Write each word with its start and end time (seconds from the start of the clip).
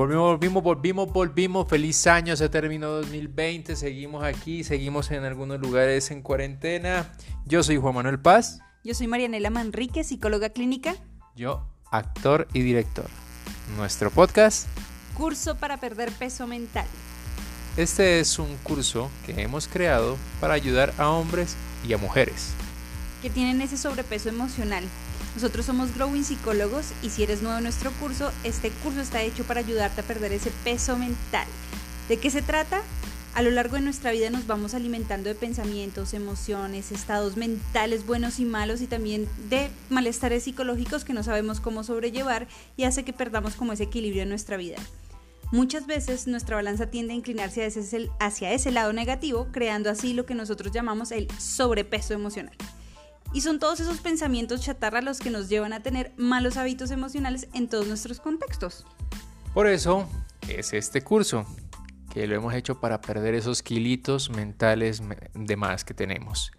Volvimos, 0.00 0.30
volvimos, 0.30 0.62
volvimos, 0.62 1.12
volvimos. 1.12 1.68
Feliz 1.68 2.06
año, 2.06 2.34
se 2.34 2.48
terminó 2.48 2.88
2020. 2.88 3.76
Seguimos 3.76 4.24
aquí, 4.24 4.64
seguimos 4.64 5.10
en 5.10 5.24
algunos 5.24 5.60
lugares 5.60 6.10
en 6.10 6.22
cuarentena. 6.22 7.12
Yo 7.44 7.62
soy 7.62 7.76
Juan 7.76 7.96
Manuel 7.96 8.18
Paz. 8.18 8.60
Yo 8.82 8.94
soy 8.94 9.08
Marianela 9.08 9.50
Manrique, 9.50 10.02
psicóloga 10.02 10.48
clínica. 10.48 10.96
Yo, 11.36 11.68
actor 11.90 12.48
y 12.54 12.62
director. 12.62 13.10
Nuestro 13.76 14.10
podcast. 14.10 14.68
Curso 15.18 15.58
para 15.58 15.76
perder 15.76 16.10
peso 16.12 16.46
mental. 16.46 16.86
Este 17.76 18.20
es 18.20 18.38
un 18.38 18.56
curso 18.62 19.10
que 19.26 19.42
hemos 19.42 19.68
creado 19.68 20.16
para 20.40 20.54
ayudar 20.54 20.94
a 20.96 21.10
hombres 21.10 21.58
y 21.86 21.92
a 21.92 21.98
mujeres 21.98 22.54
que 23.20 23.30
tienen 23.30 23.60
ese 23.60 23.76
sobrepeso 23.76 24.28
emocional 24.28 24.84
nosotros 25.34 25.66
somos 25.66 25.94
Growing 25.94 26.24
Psicólogos 26.24 26.86
y 27.02 27.10
si 27.10 27.22
eres 27.22 27.42
nuevo 27.42 27.58
en 27.58 27.64
nuestro 27.64 27.92
curso, 27.92 28.32
este 28.42 28.70
curso 28.82 29.00
está 29.00 29.22
hecho 29.22 29.44
para 29.44 29.60
ayudarte 29.60 30.00
a 30.00 30.04
perder 30.04 30.32
ese 30.32 30.50
peso 30.64 30.96
mental. 30.96 31.46
¿De 32.08 32.16
qué 32.16 32.30
se 32.30 32.42
trata? 32.42 32.82
A 33.34 33.42
lo 33.42 33.50
largo 33.50 33.76
de 33.76 33.82
nuestra 33.82 34.10
vida 34.10 34.28
nos 34.28 34.48
vamos 34.48 34.74
alimentando 34.74 35.28
de 35.28 35.36
pensamientos, 35.36 36.14
emociones, 36.14 36.90
estados 36.90 37.36
mentales 37.36 38.04
buenos 38.04 38.40
y 38.40 38.44
malos 38.44 38.80
y 38.80 38.88
también 38.88 39.28
de 39.48 39.70
malestares 39.88 40.42
psicológicos 40.42 41.04
que 41.04 41.12
no 41.12 41.22
sabemos 41.22 41.60
cómo 41.60 41.84
sobrellevar 41.84 42.48
y 42.76 42.84
hace 42.84 43.04
que 43.04 43.12
perdamos 43.12 43.54
como 43.54 43.72
ese 43.72 43.84
equilibrio 43.84 44.24
en 44.24 44.30
nuestra 44.30 44.56
vida. 44.56 44.78
Muchas 45.52 45.86
veces 45.86 46.26
nuestra 46.26 46.56
balanza 46.56 46.90
tiende 46.90 47.12
a 47.12 47.16
inclinarse 47.16 47.68
hacia 48.18 48.52
ese 48.52 48.70
lado 48.72 48.92
negativo, 48.92 49.48
creando 49.52 49.90
así 49.90 50.12
lo 50.12 50.26
que 50.26 50.34
nosotros 50.34 50.72
llamamos 50.72 51.12
el 51.12 51.28
sobrepeso 51.38 52.14
emocional. 52.14 52.56
Y 53.32 53.42
son 53.42 53.58
todos 53.58 53.80
esos 53.80 53.98
pensamientos 53.98 54.60
chatarra 54.60 55.02
los 55.02 55.20
que 55.20 55.30
nos 55.30 55.48
llevan 55.48 55.72
a 55.72 55.82
tener 55.82 56.12
malos 56.16 56.56
hábitos 56.56 56.90
emocionales 56.90 57.48
en 57.54 57.68
todos 57.68 57.86
nuestros 57.86 58.20
contextos. 58.20 58.84
Por 59.54 59.66
eso 59.66 60.08
es 60.48 60.72
este 60.72 61.02
curso, 61.02 61.46
que 62.12 62.26
lo 62.26 62.34
hemos 62.34 62.54
hecho 62.54 62.80
para 62.80 63.00
perder 63.00 63.34
esos 63.34 63.62
kilitos 63.62 64.30
mentales 64.30 65.02
de 65.34 65.56
más 65.56 65.84
que 65.84 65.94
tenemos. 65.94 66.50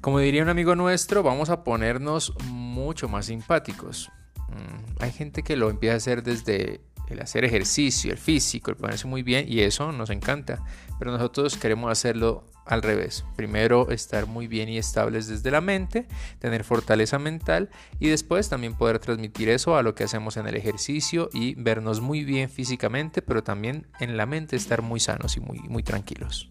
Como 0.00 0.20
diría 0.20 0.42
un 0.42 0.48
amigo 0.48 0.76
nuestro, 0.76 1.22
vamos 1.22 1.50
a 1.50 1.64
ponernos 1.64 2.32
mucho 2.44 3.08
más 3.08 3.26
simpáticos. 3.26 4.10
Mm, 4.48 5.02
hay 5.02 5.12
gente 5.12 5.42
que 5.42 5.56
lo 5.56 5.68
empieza 5.68 5.94
a 5.94 5.96
hacer 5.96 6.22
desde 6.22 6.80
el 7.08 7.20
hacer 7.20 7.44
ejercicio, 7.44 8.12
el 8.12 8.18
físico, 8.18 8.70
el 8.70 8.76
ponerse 8.76 9.06
muy 9.06 9.22
bien 9.22 9.46
y 9.48 9.60
eso 9.60 9.92
nos 9.92 10.10
encanta, 10.10 10.62
pero 10.98 11.10
nosotros 11.10 11.56
queremos 11.56 11.90
hacerlo 11.90 12.44
al 12.66 12.82
revés. 12.82 13.24
Primero 13.36 13.90
estar 13.90 14.26
muy 14.26 14.46
bien 14.46 14.68
y 14.68 14.78
estables 14.78 15.26
desde 15.26 15.50
la 15.50 15.60
mente, 15.60 16.06
tener 16.38 16.64
fortaleza 16.64 17.18
mental 17.18 17.70
y 17.98 18.08
después 18.08 18.48
también 18.48 18.74
poder 18.74 18.98
transmitir 18.98 19.48
eso 19.48 19.76
a 19.76 19.82
lo 19.82 19.94
que 19.94 20.04
hacemos 20.04 20.36
en 20.36 20.46
el 20.46 20.56
ejercicio 20.56 21.28
y 21.32 21.54
vernos 21.54 22.00
muy 22.00 22.24
bien 22.24 22.48
físicamente, 22.48 23.22
pero 23.22 23.42
también 23.42 23.86
en 24.00 24.16
la 24.16 24.26
mente 24.26 24.56
estar 24.56 24.82
muy 24.82 25.00
sanos 25.00 25.36
y 25.36 25.40
muy, 25.40 25.58
muy 25.60 25.82
tranquilos. 25.82 26.48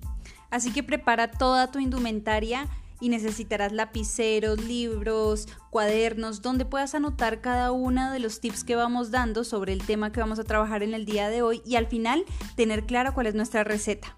Así 0.51 0.71
que 0.71 0.83
prepara 0.83 1.31
toda 1.31 1.71
tu 1.71 1.79
indumentaria 1.79 2.67
y 3.03 3.09
necesitarás 3.09 3.73
lapiceros, 3.73 4.63
libros, 4.63 5.49
cuadernos, 5.69 6.41
donde 6.41 6.63
puedas 6.63 6.95
anotar 6.95 7.41
cada 7.41 7.73
uno 7.73 8.13
de 8.13 8.19
los 8.19 8.39
tips 8.39 8.63
que 8.63 8.77
vamos 8.77 9.11
dando 9.11 9.43
sobre 9.43 9.73
el 9.73 9.85
tema 9.85 10.13
que 10.13 10.21
vamos 10.21 10.39
a 10.39 10.45
trabajar 10.45 10.83
en 10.83 10.93
el 10.93 11.03
día 11.03 11.27
de 11.27 11.41
hoy 11.41 11.61
y 11.65 11.75
al 11.75 11.87
final 11.87 12.23
tener 12.55 12.85
claro 12.85 13.13
cuál 13.13 13.27
es 13.27 13.35
nuestra 13.35 13.65
receta. 13.65 14.17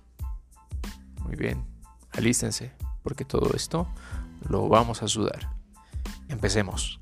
Muy 1.23 1.35
bien, 1.35 1.65
alístense, 2.11 2.73
porque 3.01 3.25
todo 3.25 3.55
esto 3.55 3.87
lo 4.47 4.69
vamos 4.69 5.01
a 5.01 5.07
sudar. 5.07 5.49
Empecemos. 6.29 6.99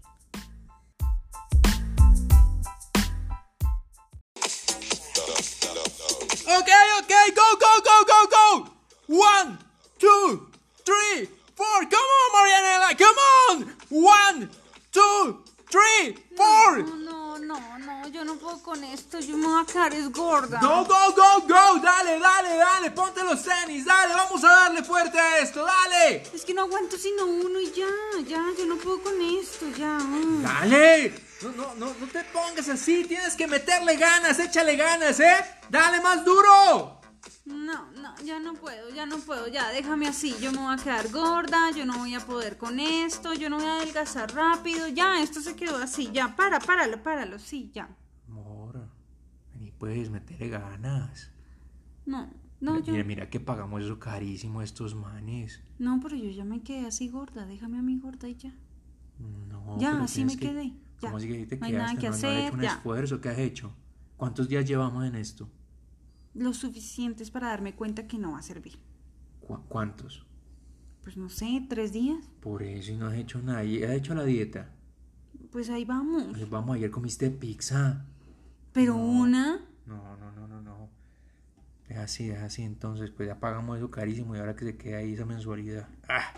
Ok, 6.45 6.69
ok, 7.01 7.11
go, 7.35 7.57
go, 7.59 7.73
go, 7.83 7.97
go, 8.07 8.19
go. 8.29 9.19
One, 9.21 9.57
two, 9.97 10.49
three, 10.85 11.42
four. 11.55 11.85
Come 11.89 12.09
on, 12.19 12.29
Marianela, 12.35 12.97
come 12.97 13.19
on. 13.49 13.75
One, 13.89 14.49
two, 14.91 15.43
three, 15.69 16.15
four. 16.35 16.83
No, 16.83 17.37
no, 17.37 17.59
no, 17.79 18.07
yo 18.09 18.23
no 18.23 18.35
puedo 18.35 18.61
con 18.61 18.83
esto, 18.83 19.19
yo 19.19 19.35
me 19.37 19.47
voy 19.47 19.61
a 19.61 19.65
quedar 19.65 19.93
es 19.93 20.11
gorda. 20.11 20.59
Go, 20.61 20.85
go, 20.85 21.13
go, 21.15 21.41
go, 21.47 21.79
dale, 21.79 22.19
dale, 22.19 22.57
dale, 22.57 22.91
ponte 22.91 23.23
los 23.23 23.43
tenis, 23.43 23.85
dale, 23.85 24.13
vamos 24.13 24.43
a 24.43 24.47
darle 24.47 24.83
fuerte 24.83 25.19
a 25.19 25.39
esto, 25.39 25.65
dale. 25.65 26.23
Es 26.33 26.45
que 26.45 26.53
no 26.53 26.63
aguanto 26.63 26.97
sino 26.97 27.25
uno 27.25 27.59
y 27.59 27.71
ya, 27.71 27.87
ya, 28.25 28.43
yo 28.57 28.65
no 28.65 28.75
puedo 28.77 29.01
con 29.01 29.19
esto, 29.21 29.67
ya. 29.75 29.97
Dale. 30.41 31.13
No, 31.41 31.49
no, 31.51 31.75
no, 31.75 31.93
no 31.99 32.07
te 32.07 32.23
pongas 32.25 32.69
así, 32.69 33.03
tienes 33.03 33.35
que 33.35 33.47
meterle 33.47 33.97
ganas, 33.97 34.39
échale 34.39 34.75
ganas, 34.77 35.19
¿eh? 35.19 35.45
Dale 35.69 35.99
más 36.01 36.23
duro. 36.23 37.02
No, 37.45 37.91
no, 37.91 38.15
ya 38.25 38.39
no 38.39 38.53
puedo, 38.53 38.89
ya 38.93 39.05
no 39.05 39.17
puedo, 39.17 39.47
ya 39.47 39.69
déjame 39.71 40.07
así, 40.07 40.33
yo 40.41 40.51
me 40.51 40.59
voy 40.59 40.73
a 40.73 40.77
quedar 40.81 41.09
gorda, 41.11 41.71
yo 41.71 41.85
no 41.85 41.97
voy 41.97 42.13
a 42.15 42.25
poder 42.25 42.57
con 42.57 42.79
esto, 42.79 43.33
yo 43.33 43.49
no 43.49 43.57
voy 43.57 43.65
a 43.65 43.77
adelgazar 43.77 44.33
rápido, 44.33 44.87
ya, 44.87 45.21
esto 45.21 45.41
se 45.41 45.55
quedó 45.55 45.77
así, 45.77 46.09
ya, 46.13 46.35
para, 46.35 46.59
páralo, 46.59 47.01
páralo, 47.03 47.39
sí, 47.39 47.69
ya. 47.73 47.89
Mora, 48.27 48.89
ni 49.59 49.71
puedes 49.71 50.09
meterle 50.09 50.49
ganas. 50.49 51.31
No, 52.05 52.29
no, 52.61 52.73
mira, 52.75 52.85
yo... 52.85 52.91
Mira, 52.93 53.03
mira 53.05 53.29
que 53.29 53.39
pagamos 53.39 53.81
eso 53.83 53.99
carísimo 53.99 54.61
estos 54.61 54.95
manes. 54.95 55.61
No, 55.79 55.99
pero 56.01 56.15
yo 56.15 56.29
ya 56.29 56.45
me 56.45 56.61
quedé 56.61 56.85
así 56.87 57.09
gorda, 57.09 57.45
déjame 57.45 57.77
a 57.77 57.81
mí 57.81 57.97
gorda 57.99 58.27
y 58.29 58.35
ya. 58.35 58.53
No, 59.19 59.77
ya, 59.79 59.91
pero 59.91 60.03
así 60.03 60.23
me 60.25 60.37
que- 60.37 60.47
quedé, 60.47 60.67
ya. 61.01 61.07
¿Cómo 61.09 61.17
así 61.17 61.27
que 61.27 61.45
te 61.45 61.57
No 61.57 61.65
hay 61.65 61.71
nada 61.73 61.95
quedaste? 61.95 61.99
que 62.01 62.09
¿No- 62.09 62.11
no 62.11 62.15
has 62.39 62.45
hecho 62.47 62.53
un 62.55 62.61
ya. 62.61 62.69
esfuerzo? 62.73 63.21
¿Qué 63.21 63.29
has 63.29 63.37
hecho? 63.39 63.75
¿Cuántos 64.17 64.47
días 64.49 64.65
llevamos 64.65 65.05
en 65.05 65.15
esto? 65.15 65.49
Lo 66.33 66.53
suficientes 66.53 67.29
para 67.31 67.49
darme 67.49 67.75
cuenta 67.75 68.07
que 68.07 68.17
no 68.17 68.31
va 68.33 68.39
a 68.39 68.43
servir. 68.43 68.79
¿Cu- 69.41 69.61
¿Cuántos? 69.67 70.25
Pues 71.03 71.17
no 71.17 71.29
sé, 71.29 71.65
tres 71.69 71.91
días. 71.93 72.25
Por 72.39 72.63
eso 72.63 72.91
y 72.91 72.97
no 72.97 73.07
has 73.07 73.15
hecho 73.15 73.41
nada. 73.41 73.63
¿Y 73.63 73.83
¿Has 73.83 73.91
hecho 73.91 74.15
la 74.15 74.23
dieta? 74.23 74.69
Pues 75.51 75.69
ahí 75.69 75.85
vamos. 75.85 76.25
Pues 76.31 76.49
vamos, 76.49 76.75
ayer 76.75 76.89
comiste 76.89 77.29
pizza. 77.29 78.05
Pero 78.71 78.95
No. 78.95 79.03
una... 79.05 79.59
No, 79.85 80.17
no, 80.17 80.31
no, 80.31 80.47
no, 80.47 80.61
no. 80.61 80.89
Es 81.89 81.97
así, 81.97 82.29
es 82.29 82.39
así. 82.39 82.63
Entonces, 82.63 83.11
pues 83.11 83.27
ya 83.27 83.39
pagamos 83.39 83.77
eso 83.77 83.91
carísimo 83.91 84.35
y 84.35 84.39
ahora 84.39 84.55
que 84.55 84.65
se 84.65 84.77
queda 84.77 84.97
ahí 84.99 85.13
esa 85.13 85.25
mensualidad. 85.25 85.87
¡Ah! 86.07 86.33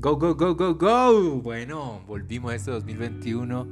Go, 0.00 0.16
go, 0.16 0.34
go, 0.34 0.54
go, 0.54 0.74
go. 0.76 1.42
Bueno, 1.42 2.02
volvimos 2.06 2.52
a 2.52 2.54
este 2.54 2.70
2021 2.70 3.68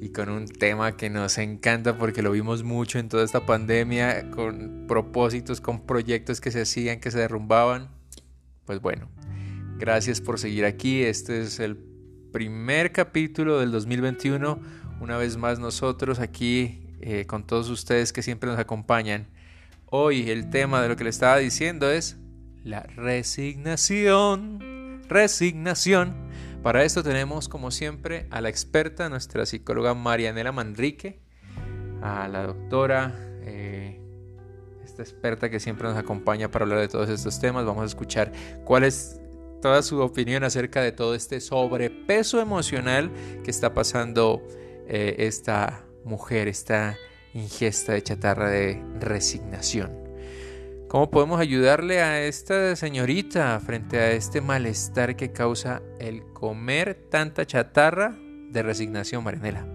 y 0.00 0.08
con 0.08 0.30
un 0.30 0.48
tema 0.48 0.96
que 0.96 1.10
nos 1.10 1.36
encanta 1.36 1.98
porque 1.98 2.22
lo 2.22 2.30
vimos 2.30 2.62
mucho 2.62 2.98
en 2.98 3.10
toda 3.10 3.22
esta 3.22 3.44
pandemia, 3.44 4.30
con 4.30 4.86
propósitos, 4.88 5.60
con 5.60 5.84
proyectos 5.84 6.40
que 6.40 6.50
se 6.50 6.62
hacían, 6.62 7.00
que 7.00 7.10
se 7.10 7.18
derrumbaban. 7.18 7.90
Pues 8.64 8.80
bueno, 8.80 9.10
gracias 9.76 10.22
por 10.22 10.38
seguir 10.38 10.64
aquí. 10.64 11.02
Este 11.02 11.42
es 11.42 11.60
el 11.60 11.76
primer 12.32 12.90
capítulo 12.90 13.60
del 13.60 13.70
2021. 13.70 14.58
Una 15.02 15.18
vez 15.18 15.36
más 15.36 15.58
nosotros 15.58 16.18
aquí 16.18 16.80
eh, 17.02 17.26
con 17.26 17.46
todos 17.46 17.68
ustedes 17.68 18.14
que 18.14 18.22
siempre 18.22 18.48
nos 18.48 18.58
acompañan. 18.58 19.26
Hoy 19.84 20.30
el 20.30 20.48
tema 20.48 20.80
de 20.80 20.88
lo 20.88 20.96
que 20.96 21.04
le 21.04 21.10
estaba 21.10 21.36
diciendo 21.36 21.90
es 21.90 22.16
la 22.64 22.84
resignación. 22.84 24.77
Resignación. 25.08 26.28
Para 26.62 26.84
esto 26.84 27.02
tenemos 27.02 27.48
como 27.48 27.70
siempre 27.70 28.26
a 28.30 28.40
la 28.40 28.48
experta, 28.48 29.08
nuestra 29.08 29.46
psicóloga 29.46 29.94
Marianela 29.94 30.52
Manrique, 30.52 31.20
a 32.02 32.28
la 32.28 32.42
doctora, 32.46 33.14
eh, 33.42 34.00
esta 34.84 35.02
experta 35.02 35.50
que 35.50 35.60
siempre 35.60 35.88
nos 35.88 35.96
acompaña 35.96 36.50
para 36.50 36.64
hablar 36.64 36.80
de 36.80 36.88
todos 36.88 37.08
estos 37.08 37.40
temas. 37.40 37.64
Vamos 37.64 37.84
a 37.84 37.86
escuchar 37.86 38.32
cuál 38.64 38.84
es 38.84 39.20
toda 39.62 39.82
su 39.82 40.00
opinión 40.00 40.44
acerca 40.44 40.82
de 40.82 40.92
todo 40.92 41.14
este 41.14 41.40
sobrepeso 41.40 42.40
emocional 42.40 43.10
que 43.44 43.50
está 43.50 43.72
pasando 43.74 44.42
eh, 44.88 45.16
esta 45.18 45.84
mujer, 46.04 46.48
esta 46.48 46.96
ingesta 47.34 47.92
de 47.92 48.02
chatarra 48.02 48.50
de 48.50 48.82
resignación. 49.00 50.07
¿Cómo 50.88 51.10
podemos 51.10 51.38
ayudarle 51.38 52.00
a 52.00 52.22
esta 52.22 52.74
señorita 52.74 53.60
frente 53.60 53.98
a 53.98 54.12
este 54.12 54.40
malestar 54.40 55.16
que 55.16 55.32
causa 55.32 55.82
el 56.00 56.24
comer 56.32 56.94
tanta 57.10 57.44
chatarra 57.44 58.16
de 58.50 58.62
resignación, 58.62 59.22
Marinela? 59.22 59.66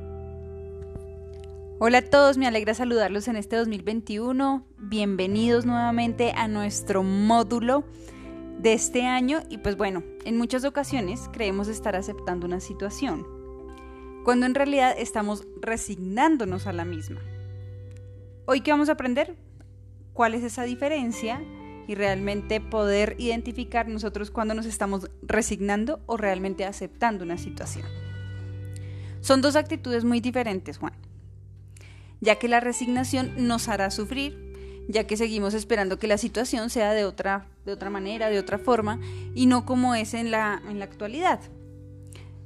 Hola 1.79 1.99
a 1.99 2.01
todos, 2.01 2.39
me 2.39 2.47
alegra 2.47 2.73
saludarlos 2.73 3.27
en 3.27 3.35
este 3.35 3.57
2021. 3.57 4.65
Bienvenidos 4.79 5.67
nuevamente 5.67 6.31
a 6.31 6.47
nuestro 6.47 7.03
módulo 7.03 7.83
de 8.57 8.73
este 8.73 9.05
año 9.05 9.41
y 9.51 9.59
pues 9.59 9.77
bueno, 9.77 10.01
en 10.25 10.39
muchas 10.39 10.65
ocasiones 10.65 11.29
creemos 11.31 11.67
estar 11.67 11.95
aceptando 11.95 12.47
una 12.47 12.59
situación, 12.59 13.27
cuando 14.25 14.47
en 14.47 14.55
realidad 14.55 14.95
estamos 14.97 15.45
resignándonos 15.61 16.65
a 16.65 16.73
la 16.73 16.85
misma. 16.85 17.21
Hoy 18.45 18.61
qué 18.61 18.71
vamos 18.71 18.89
a 18.89 18.93
aprender? 18.93 19.37
¿Cuál 20.13 20.35
es 20.35 20.43
esa 20.43 20.63
diferencia 20.63 21.41
y 21.87 21.95
realmente 21.95 22.61
poder 22.61 23.15
identificar 23.19 23.87
nosotros 23.87 24.31
cuando 24.31 24.53
nos 24.53 24.65
estamos 24.65 25.09
resignando 25.21 26.01
o 26.05 26.17
realmente 26.17 26.65
aceptando 26.65 27.23
una 27.23 27.37
situación. 27.37 27.85
Son 29.21 29.41
dos 29.41 29.55
actitudes 29.55 30.03
muy 30.03 30.19
diferentes, 30.19 30.77
Juan, 30.77 30.93
ya 32.21 32.35
que 32.35 32.47
la 32.47 32.59
resignación 32.59 33.47
nos 33.47 33.69
hará 33.69 33.89
sufrir, 33.91 34.83
ya 34.89 35.05
que 35.05 35.17
seguimos 35.17 35.53
esperando 35.53 35.97
que 35.97 36.07
la 36.07 36.17
situación 36.17 36.69
sea 36.69 36.93
de 36.93 37.05
otra, 37.05 37.47
de 37.65 37.71
otra 37.71 37.89
manera, 37.89 38.29
de 38.29 38.39
otra 38.39 38.57
forma, 38.57 38.99
y 39.33 39.45
no 39.45 39.65
como 39.65 39.95
es 39.95 40.13
en 40.13 40.29
la, 40.31 40.61
en 40.67 40.79
la 40.79 40.85
actualidad. 40.85 41.39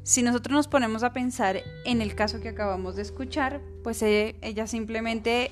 Si 0.04 0.22
nosotros 0.22 0.54
nos 0.54 0.68
ponemos 0.68 1.04
a 1.04 1.14
pensar 1.14 1.64
en 1.84 2.02
el 2.02 2.16
caso 2.16 2.40
que 2.40 2.50
acabamos 2.50 2.96
de 2.96 3.02
escuchar, 3.02 3.60
pues 3.84 4.02
eh, 4.04 4.36
ella 4.42 4.68
simplemente 4.68 5.52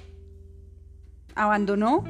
abandonó, 1.35 2.03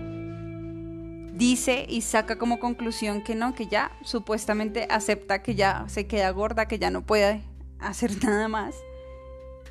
dice 1.33 1.85
y 1.89 2.01
saca 2.01 2.37
como 2.37 2.59
conclusión 2.59 3.21
que 3.23 3.35
no, 3.35 3.53
que 3.53 3.67
ya 3.67 3.91
supuestamente 4.03 4.87
acepta 4.89 5.43
que 5.43 5.55
ya 5.55 5.85
se 5.87 6.07
queda 6.07 6.29
gorda, 6.29 6.67
que 6.67 6.79
ya 6.79 6.89
no 6.89 7.01
puede 7.05 7.43
hacer 7.79 8.11
nada 8.23 8.47
más. 8.47 8.75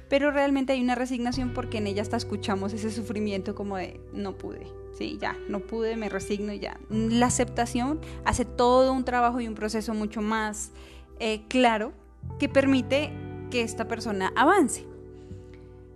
Pero 0.08 0.30
realmente 0.30 0.74
hay 0.74 0.82
una 0.82 0.94
resignación 0.94 1.54
porque 1.54 1.78
en 1.78 1.86
ella 1.86 2.02
hasta 2.02 2.16
escuchamos 2.16 2.72
ese 2.72 2.90
sufrimiento 2.90 3.54
como 3.54 3.78
de 3.78 4.00
no 4.12 4.36
pude, 4.36 4.66
sí, 4.96 5.18
ya, 5.20 5.36
no 5.48 5.60
pude, 5.60 5.96
me 5.96 6.08
resigno 6.08 6.52
ya. 6.52 6.78
La 6.90 7.26
aceptación 7.26 8.00
hace 8.24 8.44
todo 8.44 8.92
un 8.92 9.04
trabajo 9.04 9.40
y 9.40 9.48
un 9.48 9.54
proceso 9.54 9.94
mucho 9.94 10.20
más 10.20 10.72
eh, 11.20 11.42
claro 11.48 11.92
que 12.38 12.48
permite 12.48 13.12
que 13.50 13.62
esta 13.62 13.88
persona 13.88 14.32
avance. 14.36 14.93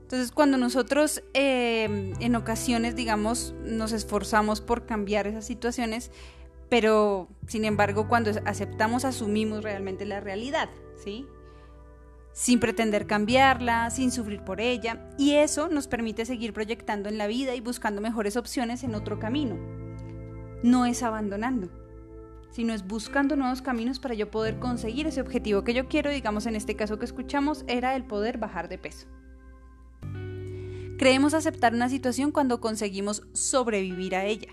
Entonces, 0.09 0.33
cuando 0.33 0.57
nosotros 0.57 1.23
eh, 1.35 2.15
en 2.19 2.35
ocasiones, 2.35 2.97
digamos, 2.97 3.55
nos 3.63 3.93
esforzamos 3.93 4.63
por 4.63 4.87
cambiar 4.87 5.27
esas 5.27 5.45
situaciones, 5.45 6.11
pero 6.71 7.29
sin 7.47 7.67
embargo, 7.67 8.09
cuando 8.09 8.31
aceptamos, 8.47 9.05
asumimos 9.05 9.63
realmente 9.63 10.07
la 10.07 10.21
realidad, 10.21 10.71
¿sí? 10.97 11.27
Sin 12.33 12.59
pretender 12.59 13.07
cambiarla, 13.07 13.91
sin 13.91 14.11
sufrir 14.11 14.41
por 14.45 14.63
ella, 14.63 15.11
y 15.19 15.33
eso 15.35 15.69
nos 15.69 15.89
permite 15.89 16.25
seguir 16.25 16.55
proyectando 16.55 17.11
en 17.11 17.19
la 17.19 17.27
vida 17.27 17.55
y 17.55 17.61
buscando 17.61 18.01
mejores 18.01 18.39
opciones 18.39 18.85
en 18.85 18.95
otro 18.95 19.19
camino. 19.19 19.59
No 20.63 20.87
es 20.87 21.03
abandonando, 21.03 21.69
sino 22.51 22.73
es 22.73 22.87
buscando 22.87 23.37
nuevos 23.37 23.61
caminos 23.61 23.99
para 23.99 24.15
yo 24.15 24.31
poder 24.31 24.59
conseguir 24.59 25.07
ese 25.07 25.21
objetivo 25.21 25.65
que 25.65 25.75
yo 25.75 25.87
quiero, 25.87 26.11
digamos 26.11 26.47
en 26.47 26.57
este 26.57 26.77
caso 26.77 26.99
que 26.99 27.05
escuchamos, 27.05 27.67
era 27.67 27.95
el 27.95 28.05
poder 28.05 28.39
bajar 28.39 28.71
de 28.71 28.79
peso. 28.79 29.07
Creemos 30.99 31.33
aceptar 31.33 31.75
una 31.75 31.89
situación 31.89 32.33
cuando 32.33 32.61
conseguimos 32.61 33.23
sobrevivir 33.33 34.17
a 34.17 34.25
ella, 34.25 34.49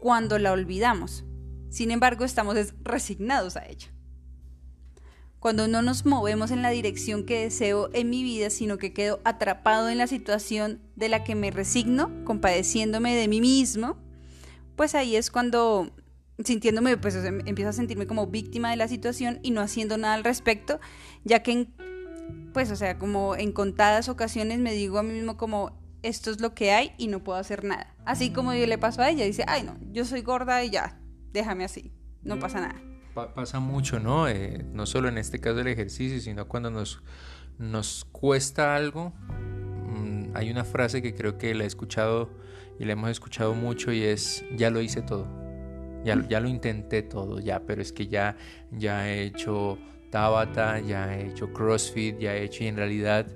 cuando 0.00 0.38
la 0.38 0.52
olvidamos. 0.52 1.24
Sin 1.68 1.90
embargo, 1.90 2.24
estamos 2.24 2.56
resignados 2.82 3.58
a 3.58 3.66
ella. 3.66 3.88
Cuando 5.38 5.68
no 5.68 5.82
nos 5.82 6.06
movemos 6.06 6.50
en 6.50 6.62
la 6.62 6.70
dirección 6.70 7.26
que 7.26 7.42
deseo 7.42 7.90
en 7.92 8.08
mi 8.08 8.22
vida, 8.22 8.48
sino 8.48 8.78
que 8.78 8.94
quedo 8.94 9.20
atrapado 9.24 9.90
en 9.90 9.98
la 9.98 10.06
situación 10.06 10.80
de 10.96 11.10
la 11.10 11.24
que 11.24 11.34
me 11.34 11.50
resigno, 11.50 12.10
compadeciéndome 12.24 13.14
de 13.14 13.28
mí 13.28 13.42
mismo, 13.42 13.98
pues 14.76 14.94
ahí 14.94 15.14
es 15.14 15.30
cuando 15.30 15.90
sintiéndome, 16.42 16.96
pues 16.96 17.16
empiezo 17.16 17.68
a 17.68 17.74
sentirme 17.74 18.06
como 18.06 18.26
víctima 18.28 18.70
de 18.70 18.76
la 18.76 18.88
situación 18.88 19.40
y 19.42 19.50
no 19.50 19.60
haciendo 19.60 19.98
nada 19.98 20.14
al 20.14 20.24
respecto, 20.24 20.80
ya 21.22 21.42
que, 21.42 21.68
pues, 22.52 22.70
o 22.70 22.76
sea, 22.76 22.98
como 22.98 23.36
en 23.36 23.52
contadas 23.52 24.08
ocasiones 24.08 24.58
me 24.58 24.72
digo 24.72 24.98
a 24.98 25.02
mí 25.02 25.12
mismo 25.12 25.36
como, 25.36 25.78
esto 26.02 26.30
es 26.30 26.40
lo 26.40 26.54
que 26.54 26.72
hay 26.72 26.92
y 26.98 27.08
no 27.08 27.22
puedo 27.22 27.38
hacer 27.38 27.64
nada. 27.64 27.94
Así 28.04 28.32
como 28.32 28.54
yo 28.54 28.66
le 28.66 28.78
paso 28.78 29.02
a 29.02 29.10
ella, 29.10 29.24
dice, 29.24 29.44
ay 29.46 29.62
no, 29.62 29.76
yo 29.92 30.04
soy 30.04 30.22
gorda 30.22 30.64
y 30.64 30.70
ya, 30.70 31.00
déjame 31.32 31.64
así, 31.64 31.92
no 32.22 32.38
pasa 32.38 32.60
nada. 32.60 32.80
pasa 33.34 33.60
mucho, 33.60 34.00
¿no? 34.00 34.28
Eh, 34.28 34.64
no 34.72 34.86
solo 34.86 35.08
en 35.08 35.18
este 35.18 35.40
caso 35.40 35.56
del 35.56 35.68
ejercicio, 35.68 36.20
sino 36.20 36.48
cuando 36.48 36.70
nos, 36.70 37.02
nos 37.58 38.06
cuesta 38.06 38.74
algo. 38.74 39.12
Mm, 39.86 40.30
hay 40.34 40.50
una 40.50 40.64
frase 40.64 41.02
que 41.02 41.14
creo 41.14 41.38
que 41.38 41.54
la 41.54 41.64
he 41.64 41.66
escuchado 41.66 42.30
y 42.78 42.84
la 42.84 42.92
hemos 42.92 43.10
escuchado 43.10 43.54
mucho 43.54 43.92
y 43.92 44.02
es, 44.02 44.44
ya 44.56 44.70
lo 44.70 44.80
hice 44.80 45.02
todo 45.02 45.40
ya, 46.04 46.26
ya 46.28 46.40
lo 46.40 46.48
intenté 46.48 47.02
todo, 47.02 47.40
ya, 47.40 47.60
pero 47.60 47.82
es 47.82 47.92
que 47.92 48.06
ya, 48.06 48.36
ya 48.70 49.08
he 49.08 49.24
hecho 49.24 49.78
Tabata, 50.10 50.80
ya 50.80 51.16
he 51.16 51.28
hecho 51.28 51.52
CrossFit, 51.52 52.18
ya 52.18 52.34
he 52.34 52.44
hecho 52.44 52.64
y 52.64 52.66
en 52.66 52.76
realidad 52.76 53.26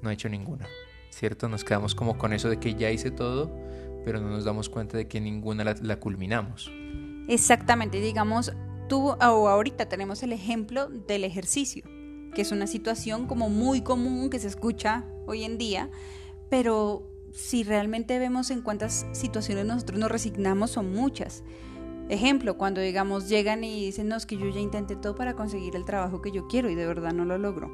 no 0.00 0.10
he 0.10 0.14
hecho 0.14 0.28
ninguna. 0.28 0.66
¿Cierto? 1.10 1.48
Nos 1.48 1.64
quedamos 1.64 1.94
como 1.94 2.18
con 2.18 2.32
eso 2.32 2.48
de 2.48 2.58
que 2.58 2.74
ya 2.74 2.90
hice 2.90 3.10
todo, 3.10 3.50
pero 4.04 4.20
no 4.20 4.28
nos 4.28 4.44
damos 4.44 4.68
cuenta 4.68 4.96
de 4.96 5.06
que 5.06 5.20
ninguna 5.20 5.64
la, 5.64 5.76
la 5.80 6.00
culminamos. 6.00 6.70
Exactamente, 7.28 8.00
digamos, 8.00 8.52
tú 8.88 9.10
o 9.10 9.48
ahorita 9.48 9.88
tenemos 9.88 10.22
el 10.22 10.32
ejemplo 10.32 10.88
del 10.88 11.24
ejercicio, 11.24 11.84
que 12.34 12.42
es 12.42 12.52
una 12.52 12.66
situación 12.66 13.26
como 13.26 13.48
muy 13.48 13.80
común 13.80 14.28
que 14.28 14.38
se 14.38 14.48
escucha 14.48 15.04
hoy 15.26 15.44
en 15.44 15.56
día, 15.56 15.90
pero 16.50 17.08
si 17.32 17.64
realmente 17.64 18.18
vemos 18.18 18.50
en 18.50 18.62
cuántas 18.62 19.06
situaciones 19.12 19.66
nosotros 19.66 19.98
nos 19.98 20.10
resignamos, 20.10 20.70
son 20.70 20.92
muchas. 20.92 21.42
Ejemplo, 22.08 22.58
cuando 22.58 22.80
digamos 22.80 23.28
llegan 23.28 23.64
y 23.64 23.86
dicen, 23.86 24.08
no, 24.08 24.16
es 24.16 24.26
que 24.26 24.36
yo 24.36 24.48
ya 24.48 24.60
intenté 24.60 24.94
todo 24.94 25.14
para 25.14 25.34
conseguir 25.34 25.74
el 25.74 25.86
trabajo 25.86 26.20
que 26.20 26.30
yo 26.30 26.46
quiero 26.48 26.68
y 26.68 26.74
de 26.74 26.86
verdad 26.86 27.12
no 27.12 27.24
lo 27.24 27.38
logro. 27.38 27.70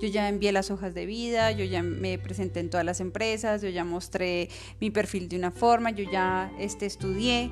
Yo 0.00 0.08
ya 0.08 0.28
envié 0.28 0.52
las 0.52 0.70
hojas 0.70 0.94
de 0.94 1.06
vida, 1.06 1.52
yo 1.52 1.64
ya 1.64 1.82
me 1.82 2.18
presenté 2.18 2.60
en 2.60 2.70
todas 2.70 2.84
las 2.84 3.00
empresas, 3.00 3.62
yo 3.62 3.68
ya 3.68 3.84
mostré 3.84 4.50
mi 4.80 4.90
perfil 4.90 5.28
de 5.28 5.36
una 5.36 5.52
forma, 5.52 5.90
yo 5.90 6.04
ya 6.10 6.52
este, 6.58 6.86
estudié 6.86 7.50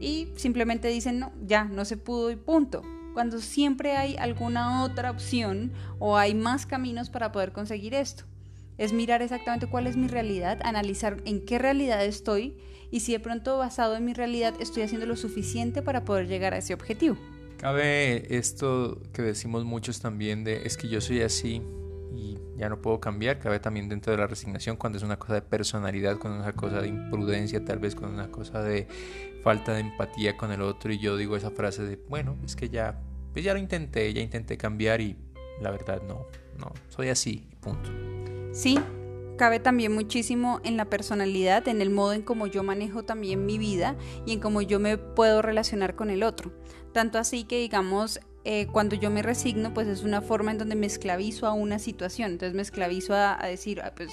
y 0.00 0.28
simplemente 0.34 0.88
dicen, 0.88 1.20
no, 1.20 1.32
ya 1.46 1.64
no 1.64 1.84
se 1.84 1.96
pudo 1.96 2.30
y 2.30 2.36
punto. 2.36 2.82
Cuando 3.14 3.38
siempre 3.38 3.96
hay 3.96 4.16
alguna 4.16 4.82
otra 4.82 5.10
opción 5.10 5.72
o 5.98 6.16
hay 6.16 6.34
más 6.34 6.66
caminos 6.66 7.10
para 7.10 7.30
poder 7.30 7.52
conseguir 7.52 7.94
esto. 7.94 8.24
Es 8.82 8.92
mirar 8.92 9.22
exactamente 9.22 9.68
cuál 9.68 9.86
es 9.86 9.96
mi 9.96 10.08
realidad, 10.08 10.58
analizar 10.64 11.22
en 11.24 11.44
qué 11.44 11.60
realidad 11.60 12.04
estoy 12.04 12.56
y 12.90 12.98
si 12.98 13.12
de 13.12 13.20
pronto 13.20 13.56
basado 13.56 13.94
en 13.94 14.04
mi 14.04 14.12
realidad 14.12 14.54
estoy 14.58 14.82
haciendo 14.82 15.06
lo 15.06 15.14
suficiente 15.14 15.82
para 15.82 16.04
poder 16.04 16.26
llegar 16.26 16.52
a 16.52 16.56
ese 16.56 16.74
objetivo. 16.74 17.16
Cabe 17.58 18.36
esto 18.36 19.00
que 19.12 19.22
decimos 19.22 19.64
muchos 19.64 20.00
también 20.00 20.42
de 20.42 20.66
es 20.66 20.76
que 20.76 20.88
yo 20.88 21.00
soy 21.00 21.22
así 21.22 21.62
y 22.12 22.36
ya 22.56 22.68
no 22.68 22.82
puedo 22.82 22.98
cambiar, 22.98 23.38
cabe 23.38 23.60
también 23.60 23.88
dentro 23.88 24.10
de 24.10 24.18
la 24.18 24.26
resignación 24.26 24.74
cuando 24.74 24.98
es 24.98 25.04
una 25.04 25.16
cosa 25.16 25.34
de 25.34 25.42
personalidad, 25.42 26.18
cuando 26.18 26.40
es 26.40 26.44
una 26.46 26.56
cosa 26.56 26.82
de 26.82 26.88
imprudencia, 26.88 27.64
tal 27.64 27.78
vez 27.78 27.94
cuando 27.94 28.20
es 28.20 28.24
una 28.24 28.32
cosa 28.32 28.64
de 28.64 28.88
falta 29.44 29.74
de 29.74 29.80
empatía 29.82 30.36
con 30.36 30.50
el 30.50 30.60
otro 30.60 30.92
y 30.92 30.98
yo 30.98 31.16
digo 31.16 31.36
esa 31.36 31.52
frase 31.52 31.84
de, 31.84 32.00
bueno, 32.08 32.36
es 32.44 32.56
que 32.56 32.68
ya, 32.68 33.00
pues 33.32 33.44
ya 33.44 33.52
lo 33.52 33.60
intenté, 33.60 34.12
ya 34.12 34.22
intenté 34.22 34.56
cambiar 34.56 35.00
y 35.00 35.16
la 35.60 35.70
verdad 35.70 36.02
no, 36.02 36.26
no, 36.58 36.72
soy 36.88 37.10
así, 37.10 37.46
punto. 37.60 37.88
Sí, 38.52 38.78
cabe 39.38 39.60
también 39.60 39.94
muchísimo 39.94 40.60
en 40.62 40.76
la 40.76 40.84
personalidad, 40.84 41.66
en 41.68 41.80
el 41.80 41.88
modo 41.88 42.12
en 42.12 42.20
cómo 42.20 42.46
yo 42.46 42.62
manejo 42.62 43.02
también 43.02 43.46
mi 43.46 43.56
vida 43.56 43.96
y 44.26 44.34
en 44.34 44.40
cómo 44.40 44.60
yo 44.60 44.78
me 44.78 44.98
puedo 44.98 45.40
relacionar 45.40 45.96
con 45.96 46.10
el 46.10 46.22
otro. 46.22 46.52
Tanto 46.92 47.18
así 47.18 47.44
que 47.44 47.58
digamos, 47.58 48.20
eh, 48.44 48.66
cuando 48.66 48.94
yo 48.94 49.10
me 49.10 49.22
resigno, 49.22 49.72
pues 49.72 49.88
es 49.88 50.02
una 50.02 50.20
forma 50.20 50.50
en 50.50 50.58
donde 50.58 50.74
me 50.74 50.86
esclavizo 50.86 51.46
a 51.46 51.54
una 51.54 51.78
situación. 51.78 52.32
Entonces 52.32 52.54
me 52.54 52.60
esclavizo 52.60 53.14
a, 53.14 53.38
decir, 53.46 53.80
pues 53.96 54.10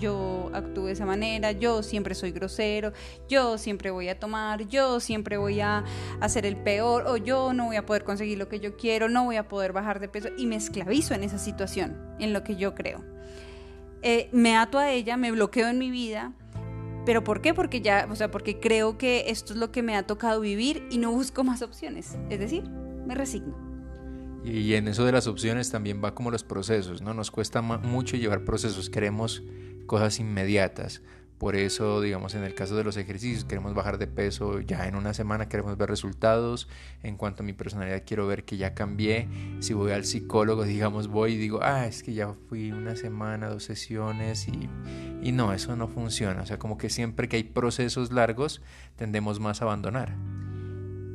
yo 0.00 0.50
actúo 0.52 0.86
de 0.86 0.92
esa 0.92 1.06
manera, 1.06 1.52
yo 1.52 1.84
siempre 1.84 2.16
soy 2.16 2.32
grosero, 2.32 2.92
yo 3.28 3.58
siempre 3.58 3.92
voy 3.92 4.08
a 4.08 4.18
tomar, 4.18 4.66
yo 4.66 4.98
siempre 4.98 5.36
voy 5.36 5.60
a 5.60 5.84
hacer 6.20 6.44
el 6.44 6.56
peor, 6.56 7.04
o 7.06 7.16
yo 7.16 7.52
no 7.52 7.66
voy 7.66 7.76
a 7.76 7.86
poder 7.86 8.02
conseguir 8.02 8.36
lo 8.36 8.48
que 8.48 8.58
yo 8.58 8.76
quiero, 8.76 9.08
no 9.08 9.24
voy 9.24 9.36
a 9.36 9.46
poder 9.46 9.72
bajar 9.72 10.00
de 10.00 10.08
peso, 10.08 10.28
y 10.36 10.46
me 10.46 10.56
esclavizo 10.56 11.14
en 11.14 11.22
esa 11.22 11.38
situación, 11.38 11.96
en 12.18 12.32
lo 12.32 12.42
que 12.42 12.56
yo 12.56 12.74
creo. 12.74 13.04
Eh, 14.08 14.28
me 14.30 14.56
ato 14.56 14.78
a 14.78 14.92
ella, 14.92 15.16
me 15.16 15.32
bloqueo 15.32 15.66
en 15.66 15.80
mi 15.80 15.90
vida. 15.90 16.32
¿Pero 17.04 17.24
por 17.24 17.40
qué? 17.40 17.54
Porque 17.54 17.80
ya, 17.80 18.06
o 18.08 18.14
sea, 18.14 18.30
porque 18.30 18.60
creo 18.60 18.98
que 18.98 19.24
esto 19.30 19.52
es 19.52 19.58
lo 19.58 19.72
que 19.72 19.82
me 19.82 19.96
ha 19.96 20.06
tocado 20.06 20.40
vivir 20.40 20.86
y 20.92 20.98
no 20.98 21.10
busco 21.10 21.42
más 21.42 21.60
opciones. 21.60 22.16
Es 22.30 22.38
decir, 22.38 22.62
me 23.04 23.16
resigno. 23.16 23.58
Y 24.44 24.74
en 24.74 24.86
eso 24.86 25.04
de 25.04 25.10
las 25.10 25.26
opciones 25.26 25.72
también 25.72 26.00
va 26.04 26.14
como 26.14 26.30
los 26.30 26.44
procesos, 26.44 27.02
¿no? 27.02 27.14
Nos 27.14 27.32
cuesta 27.32 27.62
mucho 27.62 28.16
llevar 28.16 28.44
procesos, 28.44 28.90
queremos 28.90 29.42
cosas 29.86 30.20
inmediatas. 30.20 31.02
Por 31.38 31.54
eso, 31.54 32.00
digamos, 32.00 32.34
en 32.34 32.44
el 32.44 32.54
caso 32.54 32.76
de 32.76 32.84
los 32.84 32.96
ejercicios, 32.96 33.44
queremos 33.44 33.74
bajar 33.74 33.98
de 33.98 34.06
peso 34.06 34.60
ya 34.60 34.88
en 34.88 34.96
una 34.96 35.12
semana, 35.12 35.48
queremos 35.48 35.76
ver 35.76 35.90
resultados. 35.90 36.66
En 37.02 37.16
cuanto 37.16 37.42
a 37.42 37.46
mi 37.46 37.52
personalidad, 37.52 38.02
quiero 38.06 38.26
ver 38.26 38.44
que 38.44 38.56
ya 38.56 38.74
cambié. 38.74 39.28
Si 39.60 39.74
voy 39.74 39.92
al 39.92 40.04
psicólogo, 40.04 40.64
digamos, 40.64 41.08
voy 41.08 41.34
y 41.34 41.36
digo, 41.36 41.60
ah, 41.62 41.86
es 41.86 42.02
que 42.02 42.14
ya 42.14 42.34
fui 42.48 42.72
una 42.72 42.96
semana, 42.96 43.48
dos 43.48 43.64
sesiones 43.64 44.48
y, 44.48 44.68
y 45.22 45.32
no, 45.32 45.52
eso 45.52 45.76
no 45.76 45.88
funciona. 45.88 46.40
O 46.40 46.46
sea, 46.46 46.58
como 46.58 46.78
que 46.78 46.88
siempre 46.88 47.28
que 47.28 47.36
hay 47.36 47.44
procesos 47.44 48.12
largos, 48.12 48.62
tendemos 48.96 49.38
más 49.38 49.60
a 49.60 49.66
abandonar. 49.66 50.14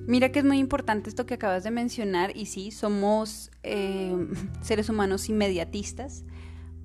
Mira 0.08 0.32
que 0.32 0.40
es 0.40 0.46
muy 0.46 0.58
importante 0.58 1.10
esto 1.10 1.25
que 1.25 1.36
acabas 1.36 1.63
de 1.63 1.72
mencionar 1.72 2.36
y 2.36 2.48
sí, 2.48 2.72
somos 2.72 3.50
eh, 3.63 4.16
seres 4.62 4.90
humanos 4.90 5.30
inmediatistas 5.30 6.25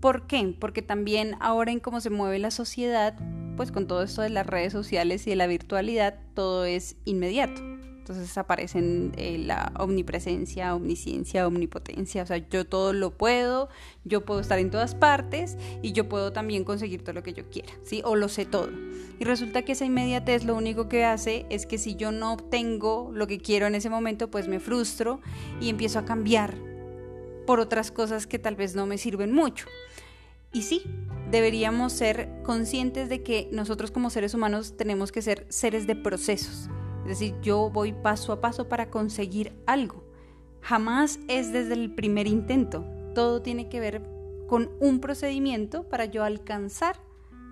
¿Por 0.06 0.28
qué? 0.28 0.54
Porque 0.60 0.82
también 0.82 1.34
ahora 1.40 1.72
en 1.72 1.80
cómo 1.80 2.00
se 2.00 2.10
mueve 2.10 2.38
la 2.38 2.52
sociedad, 2.52 3.18
pues 3.56 3.72
con 3.72 3.88
todo 3.88 4.04
esto 4.04 4.22
de 4.22 4.30
las 4.30 4.46
redes 4.46 4.72
sociales 4.72 5.26
y 5.26 5.30
de 5.30 5.36
la 5.36 5.48
virtualidad, 5.48 6.20
todo 6.32 6.64
es 6.64 6.94
inmediato. 7.04 7.60
Entonces 7.60 8.38
aparecen 8.38 9.10
eh, 9.16 9.36
la 9.38 9.72
omnipresencia, 9.76 10.76
omnisciencia, 10.76 11.44
omnipotencia. 11.44 12.22
O 12.22 12.26
sea, 12.26 12.36
yo 12.36 12.64
todo 12.64 12.92
lo 12.92 13.18
puedo, 13.18 13.68
yo 14.04 14.24
puedo 14.24 14.38
estar 14.38 14.60
en 14.60 14.70
todas 14.70 14.94
partes 14.94 15.58
y 15.82 15.90
yo 15.90 16.08
puedo 16.08 16.32
también 16.32 16.62
conseguir 16.62 17.02
todo 17.02 17.14
lo 17.14 17.24
que 17.24 17.32
yo 17.32 17.50
quiera, 17.50 17.72
¿sí? 17.82 18.00
O 18.04 18.14
lo 18.14 18.28
sé 18.28 18.44
todo. 18.46 18.70
Y 19.18 19.24
resulta 19.24 19.62
que 19.62 19.72
esa 19.72 19.86
inmediatez 19.86 20.44
lo 20.44 20.54
único 20.54 20.88
que 20.88 21.04
hace 21.04 21.46
es 21.50 21.66
que 21.66 21.78
si 21.78 21.96
yo 21.96 22.12
no 22.12 22.34
obtengo 22.34 23.10
lo 23.12 23.26
que 23.26 23.40
quiero 23.40 23.66
en 23.66 23.74
ese 23.74 23.90
momento, 23.90 24.30
pues 24.30 24.46
me 24.46 24.60
frustro 24.60 25.20
y 25.60 25.68
empiezo 25.68 25.98
a 25.98 26.04
cambiar 26.04 26.54
por 27.44 27.60
otras 27.60 27.90
cosas 27.90 28.26
que 28.26 28.38
tal 28.38 28.54
vez 28.54 28.76
no 28.76 28.86
me 28.86 28.98
sirven 28.98 29.32
mucho. 29.32 29.66
Y 30.56 30.62
sí, 30.62 30.82
deberíamos 31.30 31.92
ser 31.92 32.42
conscientes 32.42 33.08
de 33.08 33.22
que 33.22 33.48
nosotros 33.52 33.90
como 33.90 34.10
seres 34.10 34.34
humanos 34.34 34.76
tenemos 34.76 35.12
que 35.12 35.22
ser 35.22 35.46
seres 35.50 35.86
de 35.86 35.94
procesos 35.94 36.70
es 37.06 37.20
decir, 37.20 37.36
yo 37.40 37.70
voy 37.70 37.92
paso 37.92 38.32
a 38.32 38.40
paso 38.40 38.68
para 38.68 38.90
conseguir 38.90 39.52
algo. 39.64 40.02
Jamás 40.60 41.20
es 41.28 41.52
desde 41.52 41.74
el 41.74 41.94
primer 41.94 42.26
intento. 42.26 42.84
Todo 43.14 43.42
tiene 43.42 43.68
que 43.68 43.78
ver 43.78 44.02
con 44.48 44.72
un 44.80 44.98
procedimiento 44.98 45.84
para 45.88 46.06
yo 46.06 46.24
alcanzar 46.24 46.96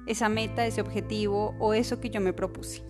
esa 0.08 0.28
meta, 0.28 0.66
ese 0.66 0.80
objetivo 0.80 1.54
o 1.60 1.72
eso 1.72 2.00
que 2.00 2.10
yo 2.10 2.20
me 2.20 2.32
propuse. 2.32 2.82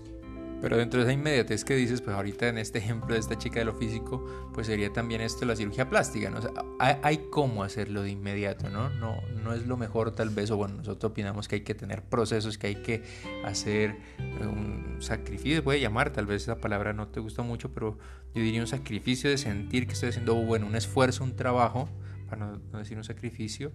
Pero 0.64 0.78
dentro 0.78 0.98
de 1.00 1.04
esa 1.04 1.12
inmediatez 1.12 1.62
que 1.62 1.76
dices, 1.76 2.00
pues 2.00 2.16
ahorita 2.16 2.48
en 2.48 2.56
este 2.56 2.78
ejemplo 2.78 3.12
de 3.12 3.20
esta 3.20 3.36
chica 3.36 3.58
de 3.58 3.66
lo 3.66 3.74
físico, 3.74 4.24
pues 4.54 4.66
sería 4.66 4.90
también 4.90 5.20
esto 5.20 5.44
la 5.44 5.56
cirugía 5.56 5.90
plástica, 5.90 6.30
¿no? 6.30 6.40
Hay, 6.78 7.28
cómo 7.30 7.64
hacerlo 7.64 8.00
de 8.00 8.08
inmediato, 8.08 8.70
¿no? 8.70 8.88
¿no? 8.88 9.20
No 9.42 9.52
es 9.52 9.66
lo 9.66 9.76
mejor 9.76 10.12
tal 10.12 10.30
vez, 10.30 10.50
o 10.50 10.56
bueno, 10.56 10.76
nosotros 10.76 11.10
opinamos 11.10 11.48
que 11.48 11.56
hay 11.56 11.60
que 11.60 11.74
tener 11.74 12.02
procesos, 12.02 12.56
que 12.56 12.68
hay 12.68 12.76
que 12.76 13.02
hacer 13.44 13.96
un 14.40 14.96
sacrificio, 15.00 15.62
puede 15.62 15.80
llamar, 15.80 16.14
tal 16.14 16.24
vez 16.24 16.44
esa 16.44 16.56
palabra 16.56 16.94
no 16.94 17.08
te 17.08 17.20
gusta 17.20 17.42
mucho, 17.42 17.70
pero 17.74 17.98
yo 18.34 18.40
diría 18.40 18.62
un 18.62 18.66
sacrificio 18.66 19.28
de 19.28 19.36
sentir 19.36 19.86
que 19.86 19.92
estoy 19.92 20.08
haciendo, 20.08 20.34
bueno, 20.34 20.66
un 20.66 20.76
esfuerzo, 20.76 21.24
un 21.24 21.36
trabajo, 21.36 21.90
para 22.30 22.46
no, 22.46 22.78
decir 22.78 22.96
un 22.96 23.04
sacrificio, 23.04 23.70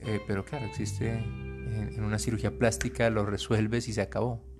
eh, 0.00 0.18
pero 0.26 0.46
claro, 0.46 0.64
existe 0.64 1.10
en 1.10 2.02
una 2.02 2.18
cirugía 2.18 2.58
plástica, 2.58 3.10
lo 3.10 3.26
resuelves 3.26 3.86
y 3.88 3.92
se 3.92 4.00
acabó. 4.00 4.50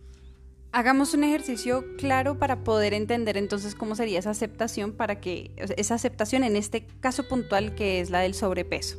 Hagamos 0.74 1.12
un 1.12 1.22
ejercicio 1.22 1.84
claro 1.98 2.38
para 2.38 2.64
poder 2.64 2.94
entender 2.94 3.36
entonces 3.36 3.74
cómo 3.74 3.94
sería 3.94 4.18
esa 4.18 4.30
aceptación 4.30 4.92
para 4.92 5.20
que 5.20 5.50
esa 5.76 5.94
aceptación 5.94 6.44
en 6.44 6.56
este 6.56 6.86
caso 7.00 7.28
puntual 7.28 7.74
que 7.74 8.00
es 8.00 8.08
la 8.08 8.20
del 8.20 8.32
sobrepeso. 8.32 8.96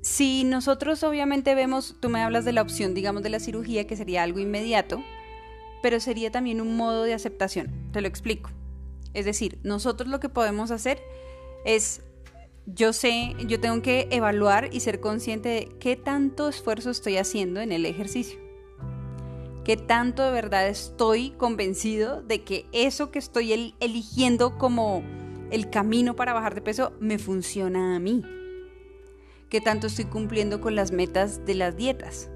Si 0.00 0.42
nosotros 0.42 1.04
obviamente 1.04 1.54
vemos, 1.54 1.94
tú 2.00 2.08
me 2.08 2.22
hablas 2.22 2.44
de 2.44 2.52
la 2.52 2.62
opción, 2.62 2.92
digamos, 2.92 3.22
de 3.22 3.30
la 3.30 3.38
cirugía, 3.38 3.86
que 3.86 3.94
sería 3.94 4.24
algo 4.24 4.40
inmediato, 4.40 5.00
pero 5.80 6.00
sería 6.00 6.32
también 6.32 6.60
un 6.60 6.76
modo 6.76 7.04
de 7.04 7.14
aceptación. 7.14 7.70
Te 7.92 8.00
lo 8.00 8.08
explico. 8.08 8.50
Es 9.14 9.26
decir, 9.26 9.60
nosotros 9.62 10.08
lo 10.08 10.18
que 10.18 10.28
podemos 10.28 10.72
hacer 10.72 11.00
es, 11.64 12.02
yo 12.66 12.92
sé, 12.92 13.36
yo 13.46 13.60
tengo 13.60 13.80
que 13.80 14.08
evaluar 14.10 14.70
y 14.72 14.80
ser 14.80 14.98
consciente 14.98 15.48
de 15.50 15.68
qué 15.78 15.94
tanto 15.94 16.48
esfuerzo 16.48 16.90
estoy 16.90 17.16
haciendo 17.16 17.60
en 17.60 17.70
el 17.70 17.86
ejercicio 17.86 18.42
que 19.64 19.76
tanto 19.76 20.24
de 20.24 20.32
verdad 20.32 20.66
estoy 20.66 21.30
convencido 21.30 22.22
de 22.22 22.42
que 22.42 22.66
eso 22.72 23.10
que 23.10 23.18
estoy 23.18 23.74
eligiendo 23.80 24.58
como 24.58 25.02
el 25.50 25.70
camino 25.70 26.16
para 26.16 26.32
bajar 26.32 26.54
de 26.54 26.62
peso 26.62 26.92
me 26.98 27.18
funciona 27.18 27.94
a 27.94 28.00
mí. 28.00 28.24
Que 29.48 29.60
tanto 29.60 29.86
estoy 29.86 30.06
cumpliendo 30.06 30.60
con 30.60 30.74
las 30.74 30.92
metas 30.92 31.44
de 31.44 31.54
las 31.54 31.76
dietas. 31.76 32.30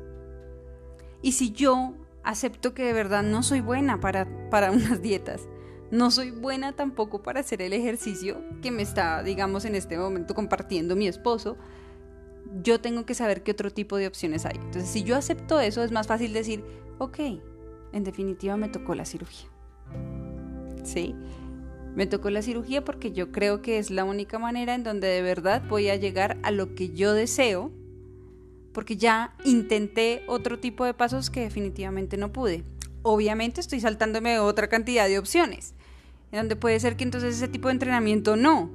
Y 1.23 1.33
si 1.33 1.51
yo 1.51 1.95
acepto 2.23 2.75
que 2.75 2.85
de 2.85 2.93
verdad 2.93 3.23
no 3.23 3.43
soy 3.43 3.61
buena 3.61 4.01
para, 4.01 4.29
para 4.51 4.71
unas 4.73 5.03
dietas, 5.03 5.49
no 5.91 6.11
soy 6.11 6.31
buena 6.31 6.73
tampoco 6.73 7.23
para 7.23 7.41
hacer 7.41 7.63
el 7.63 7.73
ejercicio 7.73 8.43
que 8.61 8.71
me 8.71 8.83
está, 8.83 9.23
digamos, 9.23 9.65
en 9.65 9.75
este 9.75 9.97
momento 9.97 10.35
compartiendo 10.35 10.95
mi 10.95 11.09
esposo, 11.09 11.57
yo 12.63 12.81
tengo 12.81 13.07
que 13.07 13.15
saber 13.15 13.43
qué 13.43 13.53
otro 13.53 13.71
tipo 13.71 13.97
de 13.97 14.07
opciones 14.07 14.47
hay. 14.47 14.57
Entonces, 14.57 14.89
si 14.89 15.03
yo 15.03 15.17
acepto 15.17 15.61
eso, 15.61 15.83
es 15.83 15.93
más 15.93 16.07
fácil 16.07 16.33
decir, 16.33 16.65
ok, 16.99 17.19
en 17.93 18.05
definitiva 18.05 18.57
me 18.57 18.69
tocó 18.69 18.95
la 18.95 19.05
cirugía. 19.05 19.49
¿Sí? 20.85 21.15
Me 21.95 22.07
tocó 22.07 22.31
la 22.31 22.43
cirugía 22.43 22.85
porque 22.85 23.13
yo 23.13 23.33
creo 23.33 23.63
que 23.63 23.79
es 23.79 23.91
la 23.91 24.05
única 24.05 24.39
manera 24.39 24.75
en 24.75 24.85
donde 24.85 25.07
de 25.09 25.23
verdad 25.23 25.63
voy 25.69 25.89
a 25.89 25.97
llegar 25.97 26.39
a 26.43 26.51
lo 26.51 26.75
que 26.75 26.91
yo 26.91 27.15
deseo, 27.15 27.71
porque 28.73 28.97
ya 28.97 29.35
intenté 29.45 30.23
otro 30.27 30.59
tipo 30.59 30.85
de 30.85 30.93
pasos 30.93 31.31
que 31.31 31.41
definitivamente 31.41 32.19
no 32.19 32.33
pude. 32.33 32.65
Obviamente 33.03 33.61
estoy 33.61 33.81
saltándome 33.81 34.39
otra 34.39 34.69
cantidad 34.69 35.09
de 35.09 35.19
opciones, 35.19 35.75
en 36.33 36.41
donde 36.41 36.57
puede 36.57 36.79
ser 36.81 36.97
que 36.97 37.05
entonces 37.05 37.37
ese 37.37 37.49
tipo 37.49 37.69
de 37.69 37.73
entrenamiento 37.73 38.37
no, 38.37 38.71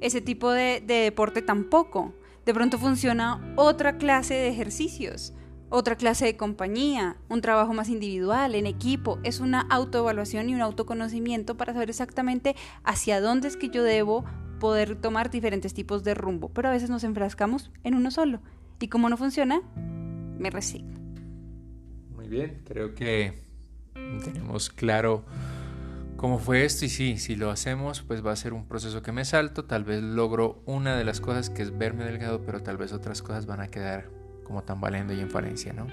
ese 0.00 0.22
tipo 0.22 0.50
de, 0.50 0.82
de 0.86 0.94
deporte 0.94 1.42
tampoco. 1.42 2.14
De 2.46 2.54
pronto 2.54 2.78
funciona 2.78 3.54
otra 3.56 3.98
clase 3.98 4.34
de 4.34 4.48
ejercicios 4.48 5.34
otra 5.72 5.96
clase 5.96 6.26
de 6.26 6.36
compañía, 6.36 7.16
un 7.30 7.40
trabajo 7.40 7.72
más 7.72 7.88
individual, 7.88 8.54
en 8.54 8.66
equipo. 8.66 9.18
Es 9.22 9.40
una 9.40 9.62
autoevaluación 9.62 10.50
y 10.50 10.54
un 10.54 10.60
autoconocimiento 10.60 11.56
para 11.56 11.72
saber 11.72 11.88
exactamente 11.88 12.54
hacia 12.84 13.22
dónde 13.22 13.48
es 13.48 13.56
que 13.56 13.70
yo 13.70 13.82
debo 13.82 14.26
poder 14.60 14.96
tomar 14.96 15.30
diferentes 15.30 15.72
tipos 15.72 16.04
de 16.04 16.12
rumbo. 16.12 16.50
Pero 16.50 16.68
a 16.68 16.72
veces 16.72 16.90
nos 16.90 17.04
enfrascamos 17.04 17.70
en 17.84 17.94
uno 17.94 18.10
solo. 18.10 18.42
Y 18.80 18.88
como 18.88 19.08
no 19.08 19.16
funciona, 19.16 19.62
me 20.38 20.50
resigno. 20.50 21.00
Muy 22.14 22.28
bien, 22.28 22.60
creo 22.66 22.94
que 22.94 23.42
tenemos 24.22 24.68
claro 24.68 25.24
cómo 26.18 26.38
fue 26.38 26.66
esto 26.66 26.84
y 26.84 26.90
sí, 26.90 27.16
si 27.16 27.34
lo 27.34 27.50
hacemos 27.50 28.02
pues 28.02 28.24
va 28.24 28.32
a 28.32 28.36
ser 28.36 28.52
un 28.52 28.66
proceso 28.66 29.02
que 29.02 29.10
me 29.10 29.24
salto, 29.24 29.64
tal 29.64 29.84
vez 29.84 30.02
logro 30.02 30.62
una 30.66 30.96
de 30.96 31.04
las 31.04 31.20
cosas 31.22 31.48
que 31.48 31.62
es 31.62 31.76
verme 31.76 32.04
delgado, 32.04 32.42
pero 32.44 32.62
tal 32.62 32.76
vez 32.76 32.92
otras 32.92 33.22
cosas 33.22 33.46
van 33.46 33.60
a 33.60 33.68
quedar 33.68 34.21
como 34.44 34.62
tambaleando 34.62 35.12
y 35.12 35.20
en 35.20 35.30
falencia, 35.30 35.72
¿no? 35.72 35.86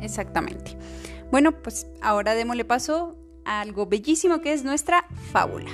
Exactamente. 0.00 0.76
Bueno, 1.30 1.62
pues 1.62 1.86
ahora 2.02 2.34
démosle 2.34 2.64
paso 2.64 3.16
a 3.44 3.60
algo 3.60 3.86
bellísimo 3.86 4.40
que 4.40 4.52
es 4.52 4.64
nuestra 4.64 5.06
fábula. 5.32 5.70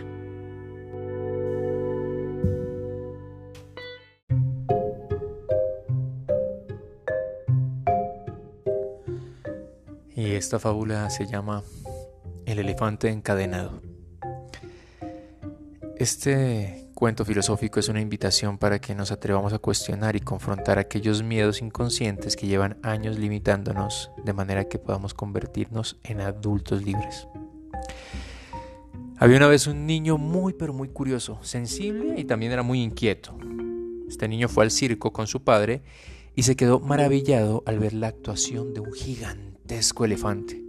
Y 10.15 10.33
esta 10.33 10.59
fábula 10.59 11.11
se 11.11 11.27
llama 11.27 11.63
El 12.47 12.59
elefante 12.59 13.11
encadenado. 13.11 13.83
Este 15.99 16.86
cuento 16.97 17.27
filosófico 17.27 17.79
es 17.79 17.91
una 17.91 18.01
invitación 18.01 18.57
para 18.57 18.79
que 18.79 18.95
nos 18.95 19.13
atrevamos 19.13 19.53
a 19.53 19.59
cuestionar 19.59 20.17
y 20.17 20.21
confrontar 20.21 20.79
aquellos 20.79 21.23
miedos 21.23 21.61
inconscientes 21.61 22.37
que 22.37 22.47
llevan 22.47 22.79
años 22.83 23.19
limitándonos 23.19 24.11
de 24.25 24.33
manera 24.33 24.67
que 24.67 24.79
podamos 24.79 25.13
convertirnos 25.13 25.99
en 26.05 26.23
adultos 26.23 26.83
libres. 26.83 27.29
Había 29.19 29.37
una 29.37 29.47
vez 29.47 29.67
un 29.67 29.87
niño 29.87 30.17
muy 30.17 30.55
pero 30.55 30.73
muy 30.73 30.89
curioso, 30.89 31.39
sensible 31.43 32.15
y 32.17 32.25
también 32.25 32.53
era 32.53 32.63
muy 32.63 32.83
inquieto. 32.83 33.37
Este 34.09 34.27
niño 34.27 34.49
fue 34.49 34.65
al 34.65 34.71
circo 34.71 35.13
con 35.13 35.27
su 35.27 35.45
padre 35.45 35.83
y 36.35 36.45
se 36.45 36.57
quedó 36.57 36.81
maravillado 36.81 37.63
al 37.67 37.79
ver 37.79 37.93
la 37.93 38.07
actuación 38.07 38.73
de 38.73 38.81
un 38.81 38.95
gigantesco 38.95 40.07
elefante. 40.07 40.65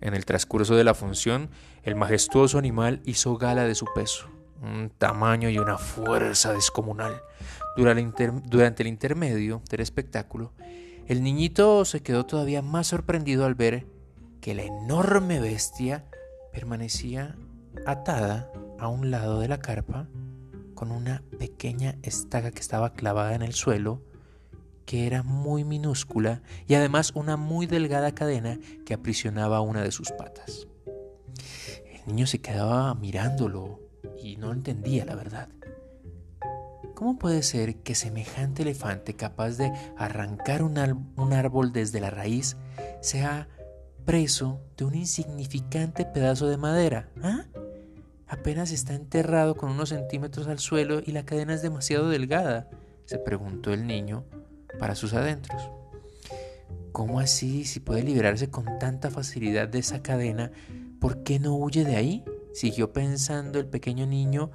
En 0.00 0.14
el 0.14 0.24
transcurso 0.24 0.76
de 0.76 0.84
la 0.84 0.94
función, 0.94 1.50
el 1.82 1.96
majestuoso 1.96 2.58
animal 2.58 3.02
hizo 3.04 3.36
gala 3.36 3.64
de 3.64 3.74
su 3.74 3.86
peso 3.92 4.37
un 4.62 4.90
tamaño 4.90 5.48
y 5.50 5.58
una 5.58 5.78
fuerza 5.78 6.52
descomunal. 6.52 7.22
Durante 7.76 8.82
el 8.82 8.88
intermedio 8.88 9.62
del 9.70 9.80
espectáculo, 9.80 10.52
el 11.06 11.22
niñito 11.22 11.84
se 11.84 12.02
quedó 12.02 12.26
todavía 12.26 12.60
más 12.60 12.88
sorprendido 12.88 13.44
al 13.46 13.54
ver 13.54 13.86
que 14.40 14.54
la 14.54 14.64
enorme 14.64 15.40
bestia 15.40 16.04
permanecía 16.52 17.36
atada 17.86 18.50
a 18.78 18.88
un 18.88 19.10
lado 19.10 19.40
de 19.40 19.48
la 19.48 19.58
carpa 19.58 20.08
con 20.74 20.90
una 20.92 21.22
pequeña 21.38 21.96
estaca 22.02 22.50
que 22.50 22.60
estaba 22.60 22.92
clavada 22.92 23.34
en 23.34 23.42
el 23.42 23.52
suelo, 23.52 24.02
que 24.86 25.06
era 25.06 25.22
muy 25.22 25.64
minúscula 25.64 26.42
y 26.66 26.74
además 26.74 27.12
una 27.14 27.36
muy 27.36 27.66
delgada 27.66 28.14
cadena 28.14 28.58
que 28.86 28.94
aprisionaba 28.94 29.60
una 29.60 29.82
de 29.82 29.92
sus 29.92 30.12
patas. 30.12 30.68
El 31.86 32.06
niño 32.06 32.26
se 32.26 32.40
quedaba 32.40 32.94
mirándolo 32.94 33.87
y 34.22 34.36
no 34.36 34.52
entendía 34.52 35.04
la 35.04 35.14
verdad. 35.14 35.48
¿Cómo 36.94 37.16
puede 37.16 37.44
ser 37.44 37.76
que 37.76 37.94
semejante 37.94 38.62
elefante 38.62 39.14
capaz 39.14 39.56
de 39.56 39.72
arrancar 39.96 40.64
un, 40.64 40.78
árbol 41.32 41.72
desde 41.72 42.00
la 42.00 42.10
raíz 42.10 42.56
sea 43.00 43.46
preso 44.04 44.60
de 44.76 44.84
un 44.84 44.96
insignificante 44.96 46.04
pedazo 46.04 46.48
de 46.48 46.56
madera? 46.56 47.08
¿Ah? 47.22 47.44
Apenas 48.26 48.72
está 48.72 48.94
enterrado 48.94 49.56
con 49.56 49.70
unos 49.70 49.90
centímetros 49.90 50.48
al 50.48 50.58
suelo 50.58 51.00
y 51.04 51.12
la 51.12 51.24
cadena 51.24 51.54
es 51.54 51.62
demasiado 51.62 52.08
delgada. 52.08 52.68
se 53.04 53.18
preguntó 53.18 53.72
el 53.72 53.86
niño 53.86 54.24
para 54.80 54.96
sus 54.96 55.14
adentros. 55.14 55.70
¿Cómo 56.90 57.20
así? 57.20 57.64
Si 57.64 57.78
puede 57.78 58.02
liberarse 58.02 58.50
con 58.50 58.80
tanta 58.80 59.10
facilidad 59.10 59.68
de 59.68 59.78
esa 59.78 60.02
cadena, 60.02 60.50
¿por 61.00 61.22
qué 61.22 61.38
no 61.38 61.54
huye 61.54 61.84
de 61.84 61.94
ahí? 61.94 62.24
Siguió 62.52 62.92
pensando 62.92 63.58
el 63.58 63.66
pequeño 63.66 64.06
niño. 64.06 64.50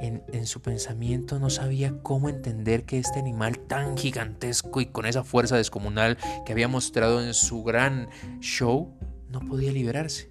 En, 0.00 0.46
su 0.46 0.62
pensamiento 0.62 1.38
no 1.38 1.50
sabía 1.50 1.94
cómo 2.02 2.28
entender 2.28 2.84
que 2.84 2.98
este 2.98 3.18
animal 3.18 3.58
tan 3.58 3.96
gigantesco 3.96 4.80
y 4.80 4.86
con 4.86 5.06
esa 5.06 5.24
fuerza 5.24 5.56
descomunal 5.56 6.18
que 6.44 6.52
había 6.52 6.68
mostrado 6.68 7.22
en 7.22 7.34
su 7.34 7.62
gran 7.62 8.08
show 8.40 8.94
no 9.28 9.40
podía 9.40 9.72
liberarse. 9.72 10.30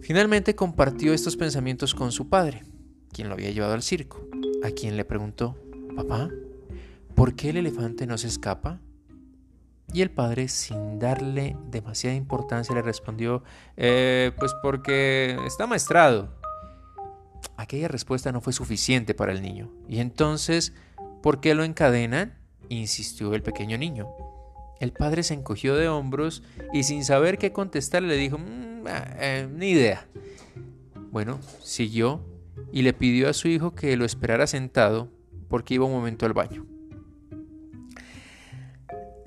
Finalmente 0.00 0.54
compartió 0.54 1.12
estos 1.12 1.36
pensamientos 1.36 1.94
con 1.94 2.12
su 2.12 2.28
padre, 2.28 2.64
quien 3.12 3.28
lo 3.28 3.34
había 3.34 3.50
llevado 3.50 3.74
al 3.74 3.82
circo, 3.82 4.26
a 4.62 4.70
quien 4.70 4.96
le 4.96 5.04
preguntó, 5.04 5.56
Papá, 5.94 6.30
¿por 7.14 7.34
qué 7.34 7.50
el 7.50 7.58
elefante 7.58 8.06
no 8.06 8.16
se 8.16 8.28
escapa? 8.28 8.80
Y 9.92 10.02
el 10.02 10.10
padre, 10.10 10.48
sin 10.48 10.98
darle 10.98 11.56
demasiada 11.70 12.14
importancia, 12.14 12.74
le 12.74 12.82
respondió, 12.82 13.42
eh, 13.76 14.32
pues 14.38 14.52
porque 14.62 15.38
está 15.46 15.66
maestrado. 15.66 16.28
Aquella 17.56 17.88
respuesta 17.88 18.30
no 18.30 18.40
fue 18.40 18.52
suficiente 18.52 19.14
para 19.14 19.32
el 19.32 19.40
niño. 19.40 19.70
Y 19.88 20.00
entonces, 20.00 20.74
¿por 21.22 21.40
qué 21.40 21.54
lo 21.54 21.64
encadenan? 21.64 22.38
insistió 22.68 23.34
el 23.34 23.42
pequeño 23.42 23.78
niño. 23.78 24.08
El 24.80 24.92
padre 24.92 25.22
se 25.22 25.34
encogió 25.34 25.74
de 25.74 25.88
hombros 25.88 26.42
y 26.72 26.84
sin 26.84 27.04
saber 27.04 27.38
qué 27.38 27.52
contestar 27.52 28.02
le 28.02 28.16
dijo, 28.16 28.38
mm, 28.38 28.86
ah, 28.86 29.16
eh, 29.18 29.48
ni 29.50 29.70
idea. 29.70 30.06
Bueno, 31.10 31.40
siguió 31.62 32.20
y 32.72 32.82
le 32.82 32.92
pidió 32.92 33.28
a 33.28 33.32
su 33.32 33.48
hijo 33.48 33.74
que 33.74 33.96
lo 33.96 34.04
esperara 34.04 34.46
sentado 34.46 35.08
porque 35.48 35.74
iba 35.74 35.86
un 35.86 35.92
momento 35.92 36.26
al 36.26 36.34
baño. 36.34 36.66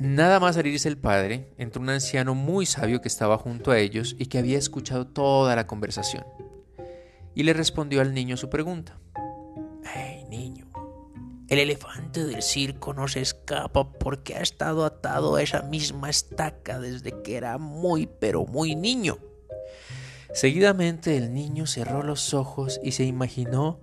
Nada 0.01 0.39
más 0.39 0.55
salirse 0.55 0.89
el 0.89 0.97
padre, 0.97 1.53
entró 1.59 1.79
un 1.79 1.91
anciano 1.91 2.33
muy 2.33 2.65
sabio 2.65 3.01
que 3.01 3.07
estaba 3.07 3.37
junto 3.37 3.69
a 3.69 3.77
ellos 3.77 4.15
y 4.17 4.25
que 4.25 4.39
había 4.39 4.57
escuchado 4.57 5.05
toda 5.05 5.55
la 5.55 5.67
conversación. 5.67 6.25
Y 7.35 7.43
le 7.43 7.53
respondió 7.53 8.01
al 8.01 8.11
niño 8.11 8.35
su 8.35 8.49
pregunta. 8.49 8.97
¡Hey, 9.83 10.25
niño! 10.27 10.71
El 11.49 11.59
elefante 11.59 12.25
del 12.25 12.41
circo 12.41 12.95
no 12.95 13.07
se 13.07 13.21
escapa 13.21 13.93
porque 13.93 14.33
ha 14.33 14.41
estado 14.41 14.85
atado 14.85 15.35
a 15.35 15.43
esa 15.43 15.61
misma 15.61 16.09
estaca 16.09 16.79
desde 16.79 17.21
que 17.21 17.37
era 17.37 17.59
muy 17.59 18.07
pero 18.07 18.47
muy 18.47 18.75
niño. 18.75 19.19
Seguidamente 20.33 21.15
el 21.15 21.31
niño 21.31 21.67
cerró 21.67 22.01
los 22.01 22.33
ojos 22.33 22.79
y 22.83 22.93
se 22.93 23.03
imaginó 23.03 23.81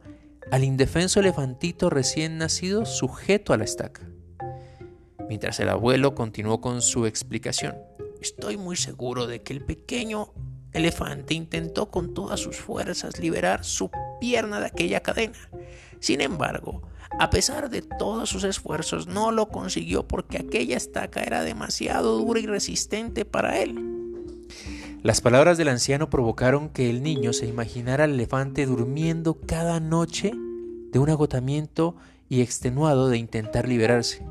al 0.51 0.65
indefenso 0.65 1.21
elefantito 1.21 1.91
recién 1.91 2.39
nacido 2.39 2.87
sujeto 2.87 3.53
a 3.53 3.57
la 3.57 3.63
estaca 3.63 4.09
mientras 5.29 5.61
el 5.61 5.69
abuelo 5.69 6.15
continuó 6.15 6.61
con 6.61 6.83
su 6.83 7.07
explicación. 7.07 7.77
Estoy 8.21 8.57
muy 8.57 8.77
seguro 8.77 9.27
de 9.27 9.43
que 9.43 9.53
el 9.53 9.65
pequeño 9.65 10.33
elefante 10.73 11.35
intentó 11.35 11.91
con 11.91 12.15
todas 12.15 12.41
sus 12.41 12.57
fuerzas 12.57 13.19
liberar 13.19 13.65
su 13.65 13.91
pierna 14.21 14.61
de 14.61 14.67
aquella 14.67 15.01
cadena. 15.01 15.39
Sin 16.01 16.21
embargo, 16.21 16.83
a 17.19 17.31
pesar 17.31 17.71
de 17.71 17.83
todos 17.83 18.29
sus 18.29 18.45
esfuerzos, 18.45 19.07
no 19.07 19.31
lo 19.33 19.49
consiguió 19.49 20.07
porque 20.07 20.39
aquella 20.39 20.77
estaca 20.77 21.23
era 21.23 21.43
demasiado 21.43 22.19
dura 22.19 22.41
y 22.41 22.47
resistente 22.47 23.25
para 23.25 23.59
él. 23.59 23.85
Las 25.03 25.21
palabras 25.21 25.59
del 25.59 25.69
anciano 25.69 26.11
provocaron 26.11 26.69
que 26.69 26.91
el 26.91 27.03
niño 27.03 27.33
se 27.33 27.47
imaginara 27.47 28.05
al 28.05 28.15
elefante 28.15 28.67
durmiendo 28.67 29.39
cada 29.47 29.81
noche 29.81 30.33
de 30.91 30.99
un 30.99 31.09
agotamiento 31.09 31.97
y 32.29 32.43
extenuado 32.43 33.09
de 33.09 33.19
intentar 33.19 33.69
liberarse. 33.69 34.27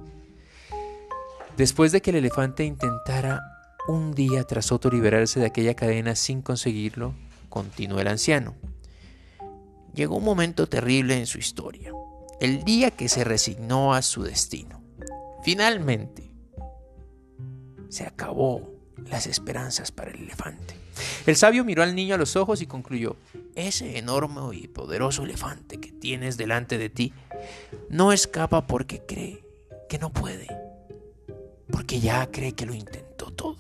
Después 1.58 1.92
de 1.92 2.04
que 2.04 2.12
el 2.12 2.18
elefante 2.18 2.64
intentara 2.64 3.42
un 3.88 4.14
día 4.14 4.44
tras 4.44 4.72
otro 4.72 4.92
liberarse 4.92 5.40
de 5.40 5.48
aquella 5.48 5.74
cadena 5.74 6.16
sin 6.16 6.44
conseguirlo, 6.44 7.16
continuó 7.50 8.00
el 8.00 8.08
anciano. 8.08 8.54
Llegó 9.96 10.18
un 10.18 10.24
momento 10.24 10.70
terrible 10.70 11.18
en 11.18 11.26
su 11.26 11.40
historia, 11.40 11.92
el 12.40 12.64
día 12.64 12.92
que 12.92 13.10
se 13.10 13.24
resignó 13.24 13.96
a 13.96 14.04
su 14.04 14.22
destino. 14.22 14.84
Finalmente, 15.44 16.30
se 17.90 18.04
acabó 18.04 18.70
las 19.10 19.26
esperanzas 19.26 19.92
para 19.92 20.12
el 20.12 20.18
elefante. 20.18 20.76
El 21.26 21.36
sabio 21.36 21.66
miró 21.66 21.82
al 21.82 21.96
niño 21.96 22.14
a 22.14 22.20
los 22.20 22.36
ojos 22.36 22.62
y 22.62 22.68
concluyó, 22.68 23.16
ese 23.56 23.98
enorme 23.98 24.56
y 24.56 24.68
poderoso 24.68 25.24
elefante 25.24 25.80
que 25.80 25.92
tienes 25.92 26.38
delante 26.38 26.78
de 26.78 26.92
ti 26.92 27.14
no 27.90 28.12
escapa 28.12 28.68
porque 28.68 29.02
cree 29.08 29.44
que 29.90 29.98
no 29.98 30.14
puede 30.14 30.67
porque 31.72 32.00
ya 32.00 32.30
cree 32.32 32.54
que 32.54 32.66
lo 32.66 32.74
intentó 32.74 33.32
todo, 33.32 33.58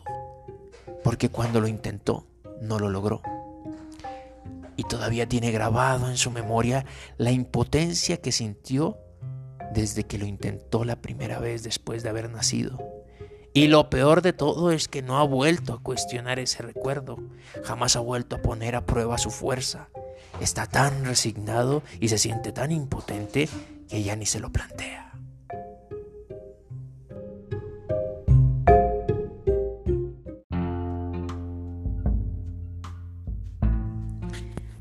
porque 1.03 1.29
cuando 1.29 1.61
lo 1.61 1.67
intentó 1.67 2.25
no 2.61 2.79
lo 2.79 2.89
logró. 2.89 3.21
Y 4.75 4.83
todavía 4.83 5.27
tiene 5.27 5.51
grabado 5.51 6.09
en 6.09 6.17
su 6.17 6.29
memoria 6.29 6.85
la 7.17 7.31
impotencia 7.31 8.17
que 8.17 8.31
sintió 8.31 8.97
desde 9.73 10.03
que 10.03 10.17
lo 10.17 10.25
intentó 10.25 10.85
la 10.85 11.01
primera 11.01 11.39
vez 11.39 11.63
después 11.63 12.03
de 12.03 12.09
haber 12.09 12.29
nacido. 12.29 12.77
Y 13.53 13.67
lo 13.67 13.89
peor 13.89 14.21
de 14.21 14.33
todo 14.33 14.71
es 14.71 14.87
que 14.87 15.01
no 15.01 15.17
ha 15.17 15.23
vuelto 15.23 15.73
a 15.73 15.81
cuestionar 15.81 16.37
ese 16.37 16.61
recuerdo, 16.61 17.17
jamás 17.63 17.95
ha 17.95 18.01
vuelto 18.01 18.35
a 18.35 18.41
poner 18.41 18.75
a 18.75 18.85
prueba 18.85 19.17
su 19.17 19.31
fuerza. 19.31 19.89
Está 20.39 20.67
tan 20.67 21.05
resignado 21.05 21.81
y 21.99 22.09
se 22.09 22.19
siente 22.19 22.51
tan 22.51 22.71
impotente 22.71 23.49
que 23.89 24.03
ya 24.03 24.15
ni 24.15 24.27
se 24.27 24.39
lo 24.39 24.51
plantea. 24.51 25.06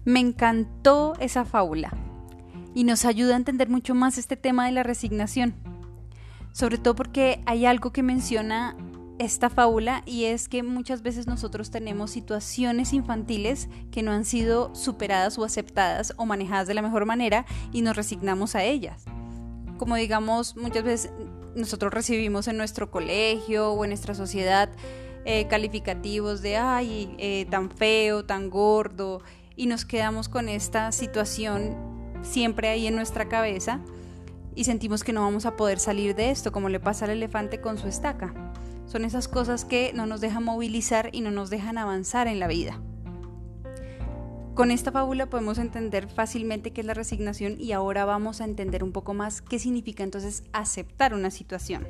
Me 0.07 0.21
encantó 0.21 1.15
esa 1.19 1.45
fábula 1.45 1.93
y 2.77 2.85
nos 2.85 3.05
ayuda 3.05 3.35
a 3.35 3.39
entender 3.39 3.69
mucho 3.69 3.93
más 3.93 4.19
este 4.19 4.37
tema 4.37 4.65
de 4.67 4.71
la 4.71 4.85
resignación. 4.85 5.57
Sobre 6.53 6.79
todo 6.79 6.95
porque 6.95 7.43
hay 7.45 7.67
algo 7.67 7.93
que 7.93 8.05
menciona 8.05 8.77
esta 9.19 9.51
fábula 9.51 10.05
y 10.07 10.27
es 10.27 10.49
que 10.49 10.63
muchas 10.63 11.03
veces 11.03 11.27
nosotros 11.27 11.73
tenemos 11.73 12.13
situaciones 12.13 12.93
infantiles 12.93 13.69
que 13.91 14.05
no 14.05 14.13
han 14.13 14.25
sido 14.25 14.73
superadas 14.77 15.39
o 15.39 15.45
aceptadas 15.45 16.15
o 16.19 16.25
manejadas 16.25 16.69
de 16.69 16.75
la 16.75 16.83
mejor 16.83 17.05
manera 17.05 17.45
y 17.73 17.83
nos 17.83 17.97
resignamos 17.97 18.55
a 18.55 18.63
ellas. 18.63 19.07
Como 19.77 19.97
digamos, 19.97 20.57
muchas 20.57 20.85
veces 20.85 21.13
nosotros 21.57 21.93
recibimos 21.93 22.47
en 22.47 22.59
nuestro 22.59 22.93
colegio 22.93 23.73
o 23.73 23.83
en 23.83 23.91
nuestra 23.91 24.15
sociedad 24.15 24.71
eh, 25.25 25.49
calificativos 25.49 26.43
de, 26.43 26.59
ay, 26.59 27.13
eh, 27.19 27.49
tan 27.51 27.71
feo, 27.71 28.25
tan 28.25 28.51
gordo, 28.51 29.23
y 29.57 29.67
nos 29.67 29.85
quedamos 29.85 30.29
con 30.29 30.49
esta 30.49 30.93
situación 30.93 31.75
siempre 32.23 32.69
ahí 32.69 32.87
en 32.87 32.95
nuestra 32.95 33.29
cabeza 33.29 33.81
y 34.55 34.65
sentimos 34.65 35.03
que 35.03 35.13
no 35.13 35.23
vamos 35.23 35.47
a 35.47 35.57
poder 35.57 35.79
salir 35.79 36.15
de 36.15 36.31
esto, 36.31 36.53
como 36.53 36.69
le 36.69 36.81
pasa 36.81 37.07
al 37.07 37.13
elefante 37.13 37.61
con 37.61 37.79
su 37.79 37.89
estaca. 37.89 38.35
Son 38.87 39.05
esas 39.05 39.29
cosas 39.29 39.65
que 39.65 39.93
no 39.95 40.07
nos 40.07 40.21
dejan 40.21 40.45
movilizar 40.45 41.11
y 41.13 41.21
no 41.21 41.31
nos 41.31 41.51
dejan 41.51 41.79
avanzar 41.79 42.29
en 42.29 42.39
la 42.39 42.47
vida. 42.47 42.81
Con 44.55 44.71
esta 44.71 44.93
fábula 44.93 45.27
podemos 45.27 45.59
entender 45.59 46.09
fácilmente 46.09 46.73
qué 46.73 46.81
es 46.81 46.87
la 46.87 46.95
resignación 46.95 47.61
y 47.61 47.73
ahora 47.73 48.07
vamos 48.07 48.41
a 48.41 48.45
entender 48.45 48.83
un 48.83 48.93
poco 48.93 49.13
más 49.13 49.43
qué 49.43 49.59
significa 49.59 50.03
entonces 50.03 50.45
aceptar 50.53 51.13
una 51.13 51.31
situación. 51.31 51.87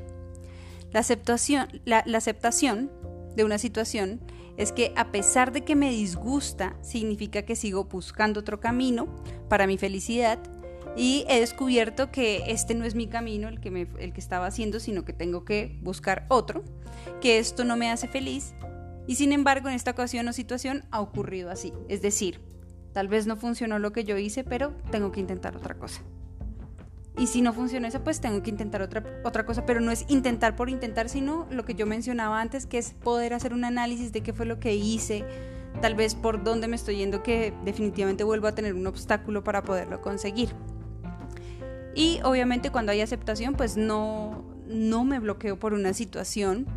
La 0.91 0.99
aceptación, 0.99 1.67
la, 1.85 2.03
la 2.05 2.17
aceptación 2.17 2.91
de 3.35 3.45
una 3.45 3.57
situación 3.57 4.19
es 4.57 4.71
que 4.71 4.91
a 4.95 5.11
pesar 5.11 5.51
de 5.51 5.63
que 5.63 5.75
me 5.75 5.91
disgusta, 5.91 6.75
significa 6.81 7.43
que 7.43 7.55
sigo 7.55 7.85
buscando 7.85 8.39
otro 8.39 8.59
camino 8.59 9.07
para 9.47 9.67
mi 9.67 9.77
felicidad 9.77 10.39
y 10.95 11.25
he 11.29 11.39
descubierto 11.39 12.11
que 12.11 12.43
este 12.47 12.73
no 12.73 12.83
es 12.83 12.95
mi 12.95 13.07
camino 13.07 13.47
el 13.47 13.59
que, 13.59 13.87
el 13.99 14.13
que 14.13 14.19
estaba 14.19 14.47
haciendo, 14.47 14.79
sino 14.79 15.05
que 15.05 15.13
tengo 15.13 15.45
que 15.45 15.77
buscar 15.83 16.25
otro, 16.29 16.63
que 17.21 17.37
esto 17.37 17.63
no 17.63 17.77
me 17.77 17.91
hace 17.91 18.07
feliz 18.07 18.55
y 19.05 19.15
sin 19.15 19.31
embargo 19.31 19.69
en 19.69 19.75
esta 19.75 19.91
ocasión 19.91 20.27
o 20.27 20.33
situación 20.33 20.85
ha 20.91 21.01
ocurrido 21.01 21.51
así. 21.51 21.71
Es 21.87 22.01
decir, 22.01 22.41
tal 22.93 23.07
vez 23.07 23.27
no 23.27 23.37
funcionó 23.37 23.77
lo 23.77 23.93
que 23.93 24.03
yo 24.03 24.17
hice, 24.17 24.43
pero 24.43 24.75
tengo 24.91 25.11
que 25.11 25.19
intentar 25.19 25.55
otra 25.55 25.75
cosa. 25.75 26.01
Y 27.17 27.27
si 27.27 27.41
no 27.41 27.51
funciona 27.51 27.87
eso, 27.87 28.03
pues 28.03 28.21
tengo 28.21 28.43
que 28.43 28.51
intentar 28.51 28.81
otra, 28.83 29.03
otra 29.23 29.45
cosa, 29.45 29.65
pero 29.65 29.81
no 29.81 29.91
es 29.91 30.05
intentar 30.07 30.55
por 30.55 30.69
intentar, 30.69 31.09
sino 31.09 31.47
lo 31.49 31.65
que 31.65 31.73
yo 31.73 31.87
mencionaba 31.87 32.39
antes, 32.39 32.67
que 32.67 32.77
es 32.77 32.93
poder 32.93 33.33
hacer 33.33 33.53
un 33.53 33.65
análisis 33.65 34.11
de 34.11 34.21
qué 34.21 34.33
fue 34.33 34.45
lo 34.45 34.59
que 34.59 34.75
hice, 34.75 35.25
tal 35.81 35.95
vez 35.95 36.13
por 36.13 36.43
dónde 36.43 36.67
me 36.67 36.75
estoy 36.75 36.97
yendo, 36.97 37.23
que 37.23 37.53
definitivamente 37.65 38.23
vuelvo 38.23 38.47
a 38.47 38.53
tener 38.53 38.75
un 38.75 38.85
obstáculo 38.85 39.43
para 39.43 39.63
poderlo 39.63 39.99
conseguir. 40.01 40.49
Y 41.95 42.19
obviamente 42.23 42.69
cuando 42.69 42.91
hay 42.91 43.01
aceptación, 43.01 43.55
pues 43.55 43.77
no, 43.77 44.43
no 44.67 45.03
me 45.03 45.17
bloqueo 45.17 45.57
por 45.57 45.73
una 45.73 45.93
situación, 45.93 46.67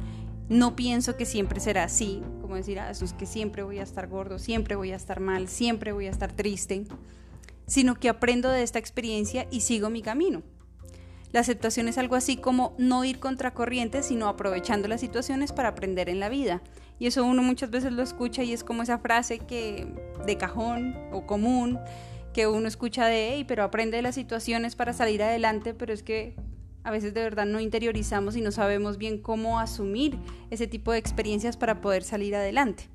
no 0.48 0.74
pienso 0.74 1.16
que 1.16 1.26
siempre 1.26 1.61
será 1.61 1.85
así, 1.85 2.22
como 2.40 2.55
decir, 2.57 2.81
ah, 2.81 2.90
eso 2.90 3.05
es 3.05 3.12
que 3.12 3.26
siempre 3.26 3.62
voy 3.62 3.79
a 3.79 3.83
estar 3.83 4.09
gordo, 4.09 4.38
siempre 4.38 4.74
voy 4.74 4.92
a 4.92 4.96
estar 4.96 5.20
mal, 5.20 5.48
siempre 5.48 5.92
voy 5.92 6.07
a 6.07 6.11
estar 6.11 6.33
triste 6.33 6.87
sino 7.70 7.94
que 7.94 8.09
aprendo 8.09 8.50
de 8.50 8.64
esta 8.64 8.80
experiencia 8.80 9.46
y 9.52 9.61
sigo 9.61 9.90
mi 9.90 10.02
camino. 10.02 10.42
La 11.30 11.38
aceptación 11.38 11.87
es 11.87 11.98
algo 11.98 12.16
así 12.16 12.37
como 12.37 12.74
no 12.78 13.04
ir 13.04 13.20
contracorriente, 13.20 14.02
sino 14.02 14.26
aprovechando 14.26 14.88
las 14.88 15.00
situaciones 15.00 15.52
para 15.52 15.68
aprender 15.68 16.09
en 16.09 16.18
la 16.18 16.28
vida. 16.28 16.62
Y 16.98 17.06
eso 17.06 17.24
uno 17.24 17.44
muchas 17.44 17.70
veces 17.70 17.92
lo 17.92 18.02
escucha 18.02 18.42
y 18.42 18.52
es 18.52 18.64
como 18.64 18.83
esa 18.83 18.98
frase 18.98 19.38
que 19.38 19.87
de 20.26 20.37
cajón 20.37 20.96
o 21.12 21.26
común 21.26 21.78
que 22.35 22.48
uno 22.48 22.66
escucha 22.66 23.06
de, 23.06 23.35
hey, 23.35 23.44
pero 23.46 23.62
aprende 23.62 23.98
de 23.98 24.02
las 24.02 24.16
situaciones 24.16 24.74
para 24.74 24.92
salir 24.92 25.22
adelante, 25.22 25.72
pero 25.72 25.92
es 25.92 26.02
que 26.02 26.35
a 26.83 26.90
veces 26.90 27.14
de 27.14 27.22
verdad 27.22 27.46
no 27.46 27.61
interiorizamos 27.61 28.35
y 28.35 28.40
no 28.40 28.50
sabemos 28.50 28.98
bien 28.98 29.22
cómo 29.22 29.61
asumir 29.61 30.18
ese 30.50 30.66
tipo 30.66 30.90
de 30.90 30.98
experiencias 30.98 31.56
para 31.56 31.80
poder 31.80 32.02
salir 32.02 32.35
adelante. 32.35 32.88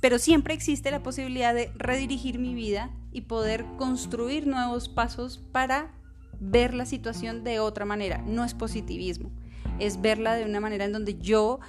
Pero 0.00 0.20
siempre 0.20 0.54
existe 0.54 0.92
la 0.92 1.02
posibilidad 1.02 1.52
de 1.52 1.72
redirigir 1.74 2.38
mi 2.38 2.54
vida 2.54 2.92
y 3.12 3.22
poder 3.22 3.64
construir 3.76 4.46
nuevos 4.46 4.88
pasos 4.88 5.38
para 5.52 5.92
ver 6.40 6.74
la 6.74 6.86
situación 6.86 7.44
de 7.44 7.60
otra 7.60 7.84
manera. 7.84 8.18
No 8.26 8.44
es 8.44 8.54
positivismo, 8.54 9.30
es 9.78 10.00
verla 10.00 10.34
de 10.34 10.44
una 10.44 10.60
manera 10.60 10.84
en 10.84 10.92
donde 10.92 11.18
yo 11.18 11.60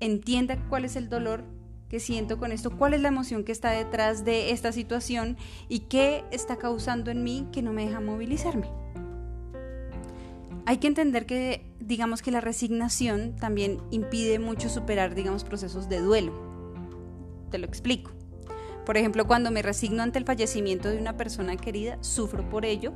entienda 0.00 0.58
cuál 0.68 0.84
es 0.84 0.96
el 0.96 1.08
dolor 1.08 1.44
que 1.88 2.00
siento 2.00 2.38
con 2.38 2.52
esto, 2.52 2.70
cuál 2.70 2.94
es 2.94 3.00
la 3.00 3.08
emoción 3.08 3.44
que 3.44 3.52
está 3.52 3.70
detrás 3.70 4.24
de 4.24 4.52
esta 4.52 4.72
situación 4.72 5.36
y 5.68 5.80
qué 5.80 6.24
está 6.30 6.56
causando 6.56 7.10
en 7.10 7.24
mí 7.24 7.48
que 7.52 7.62
no 7.62 7.72
me 7.72 7.84
deja 7.84 8.00
movilizarme. 8.00 8.70
Hay 10.66 10.76
que 10.76 10.86
entender 10.86 11.26
que, 11.26 11.66
digamos 11.80 12.22
que 12.22 12.30
la 12.30 12.40
resignación 12.40 13.34
también 13.34 13.80
impide 13.90 14.38
mucho 14.38 14.68
superar, 14.68 15.16
digamos, 15.16 15.42
procesos 15.42 15.88
de 15.88 15.98
duelo. 15.98 16.32
Te 17.50 17.58
lo 17.58 17.66
explico. 17.66 18.12
Por 18.90 18.96
ejemplo, 18.96 19.24
cuando 19.24 19.52
me 19.52 19.62
resigno 19.62 20.02
ante 20.02 20.18
el 20.18 20.24
fallecimiento 20.24 20.88
de 20.88 20.98
una 20.98 21.16
persona 21.16 21.56
querida, 21.56 22.02
sufro 22.02 22.50
por 22.50 22.64
ello, 22.64 22.92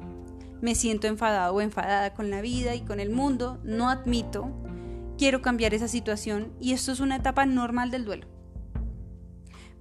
me 0.60 0.74
siento 0.74 1.06
enfadado 1.06 1.54
o 1.54 1.60
enfadada 1.60 2.14
con 2.14 2.30
la 2.30 2.40
vida 2.40 2.74
y 2.74 2.80
con 2.80 2.98
el 2.98 3.10
mundo, 3.10 3.60
no 3.62 3.88
admito, 3.88 4.50
quiero 5.18 5.40
cambiar 5.40 5.72
esa 5.72 5.86
situación 5.86 6.52
y 6.58 6.72
esto 6.72 6.90
es 6.90 6.98
una 6.98 7.14
etapa 7.14 7.46
normal 7.46 7.92
del 7.92 8.04
duelo. 8.04 8.26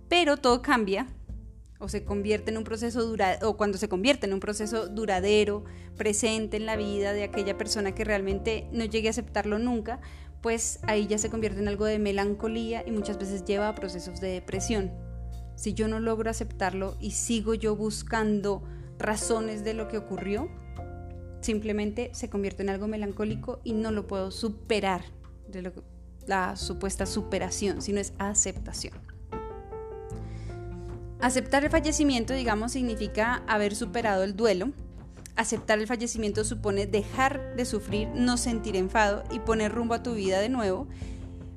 Pero 0.07 0.37
todo 0.37 0.61
cambia 0.61 1.07
o 1.79 1.89
se 1.89 2.05
convierte 2.05 2.51
en 2.51 2.59
un 2.59 2.63
proceso 2.63 3.15
cuando 3.57 3.79
se 3.79 3.89
convierte 3.89 4.27
en 4.27 4.33
un 4.33 4.39
proceso 4.39 4.89
duradero, 4.89 5.63
presente 5.97 6.57
en 6.57 6.67
la 6.67 6.75
vida 6.75 7.13
de 7.13 7.23
aquella 7.23 7.57
persona 7.57 7.95
que 7.95 8.03
realmente 8.03 8.67
no 8.71 8.85
llegue 8.85 9.07
a 9.07 9.09
aceptarlo 9.09 9.57
nunca, 9.57 9.99
pues 10.43 10.77
ahí 10.83 11.07
ya 11.07 11.17
se 11.17 11.31
convierte 11.31 11.59
en 11.59 11.69
algo 11.69 11.85
de 11.85 11.97
melancolía 11.97 12.83
y 12.85 12.91
muchas 12.91 13.17
veces 13.17 13.45
lleva 13.45 13.67
a 13.67 13.73
procesos 13.73 14.21
de 14.21 14.27
depresión. 14.27 15.02
Si 15.55 15.73
yo 15.73 15.87
no 15.87 15.99
logro 15.99 16.29
aceptarlo 16.29 16.95
y 16.99 17.11
sigo 17.11 17.53
yo 17.53 17.75
buscando 17.75 18.63
razones 18.97 19.63
de 19.63 19.73
lo 19.73 19.87
que 19.87 19.97
ocurrió, 19.97 20.49
simplemente 21.41 22.09
se 22.13 22.29
convierte 22.29 22.63
en 22.63 22.69
algo 22.69 22.87
melancólico 22.87 23.59
y 23.63 23.73
no 23.73 23.91
lo 23.91 24.07
puedo 24.07 24.31
superar 24.31 25.03
de 25.47 25.71
la 26.25 26.55
supuesta 26.55 27.05
superación, 27.05 27.81
sino 27.81 27.99
es 27.99 28.13
aceptación. 28.17 28.93
Aceptar 31.23 31.63
el 31.63 31.69
fallecimiento, 31.69 32.33
digamos, 32.33 32.73
significa 32.73 33.43
haber 33.47 33.75
superado 33.75 34.23
el 34.23 34.35
duelo. 34.35 34.71
Aceptar 35.37 35.79
el 35.79 35.87
fallecimiento 35.87 36.43
supone 36.43 36.85
dejar 36.85 37.55
de 37.55 37.63
sufrir, 37.63 38.09
no 38.09 38.35
sentir 38.35 38.75
enfado 38.75 39.23
y 39.31 39.39
poner 39.39 39.71
rumbo 39.71 39.93
a 39.93 40.03
tu 40.03 40.15
vida 40.15 40.41
de 40.41 40.49
nuevo, 40.49 40.87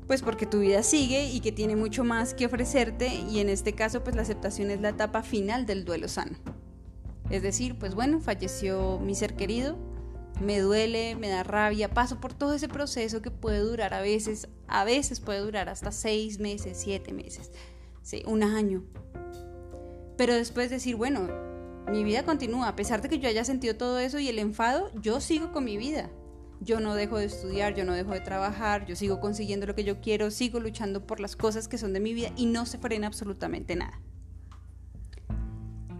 pues 0.06 0.22
porque 0.22 0.46
tu 0.46 0.60
vida 0.60 0.82
sigue 0.82 1.28
y 1.28 1.40
que 1.40 1.52
tiene 1.52 1.76
mucho 1.76 2.04
más 2.04 2.34
que 2.34 2.46
ofrecerte 2.46 3.14
y 3.14 3.40
en 3.40 3.48
este 3.48 3.72
caso 3.72 4.04
pues 4.04 4.14
la 4.14 4.22
aceptación 4.22 4.70
es 4.70 4.80
la 4.80 4.90
etapa 4.90 5.22
final 5.22 5.66
del 5.66 5.84
duelo 5.84 6.08
sano. 6.08 6.36
Es 7.30 7.42
decir, 7.42 7.76
pues 7.78 7.94
bueno, 7.94 8.20
falleció 8.20 9.00
mi 9.00 9.14
ser 9.14 9.34
querido, 9.34 9.76
me 10.40 10.60
duele, 10.60 11.16
me 11.16 11.28
da 11.28 11.42
rabia, 11.42 11.92
paso 11.92 12.20
por 12.20 12.34
todo 12.34 12.54
ese 12.54 12.68
proceso 12.68 13.20
que 13.20 13.30
puede 13.30 13.58
durar 13.58 13.94
a 13.94 14.00
veces, 14.00 14.48
a 14.68 14.84
veces 14.84 15.18
puede 15.20 15.40
durar 15.40 15.68
hasta 15.68 15.90
seis 15.90 16.38
meses, 16.38 16.78
siete 16.78 17.12
meses, 17.12 17.50
sí, 18.02 18.22
un 18.26 18.44
año. 18.44 18.84
Pero 20.16 20.34
después 20.34 20.70
decir, 20.70 20.94
bueno, 20.94 21.28
mi 21.90 22.04
vida 22.04 22.24
continúa, 22.24 22.68
a 22.68 22.76
pesar 22.76 23.02
de 23.02 23.08
que 23.08 23.18
yo 23.18 23.28
haya 23.28 23.44
sentido 23.44 23.76
todo 23.76 23.98
eso 23.98 24.18
y 24.18 24.28
el 24.28 24.38
enfado, 24.38 24.90
yo 25.00 25.20
sigo 25.20 25.52
con 25.52 25.64
mi 25.64 25.76
vida. 25.76 26.10
Yo 26.60 26.80
no 26.80 26.94
dejo 26.94 27.18
de 27.18 27.26
estudiar, 27.26 27.74
yo 27.74 27.84
no 27.84 27.92
dejo 27.92 28.12
de 28.12 28.20
trabajar, 28.20 28.86
yo 28.86 28.96
sigo 28.96 29.20
consiguiendo 29.20 29.66
lo 29.66 29.74
que 29.74 29.84
yo 29.84 30.00
quiero, 30.00 30.30
sigo 30.30 30.58
luchando 30.58 31.06
por 31.06 31.20
las 31.20 31.36
cosas 31.36 31.68
que 31.68 31.78
son 31.78 31.92
de 31.92 32.00
mi 32.00 32.14
vida 32.14 32.30
y 32.36 32.46
no 32.46 32.66
se 32.66 32.78
frena 32.78 33.06
absolutamente 33.06 33.76
nada. 33.76 34.00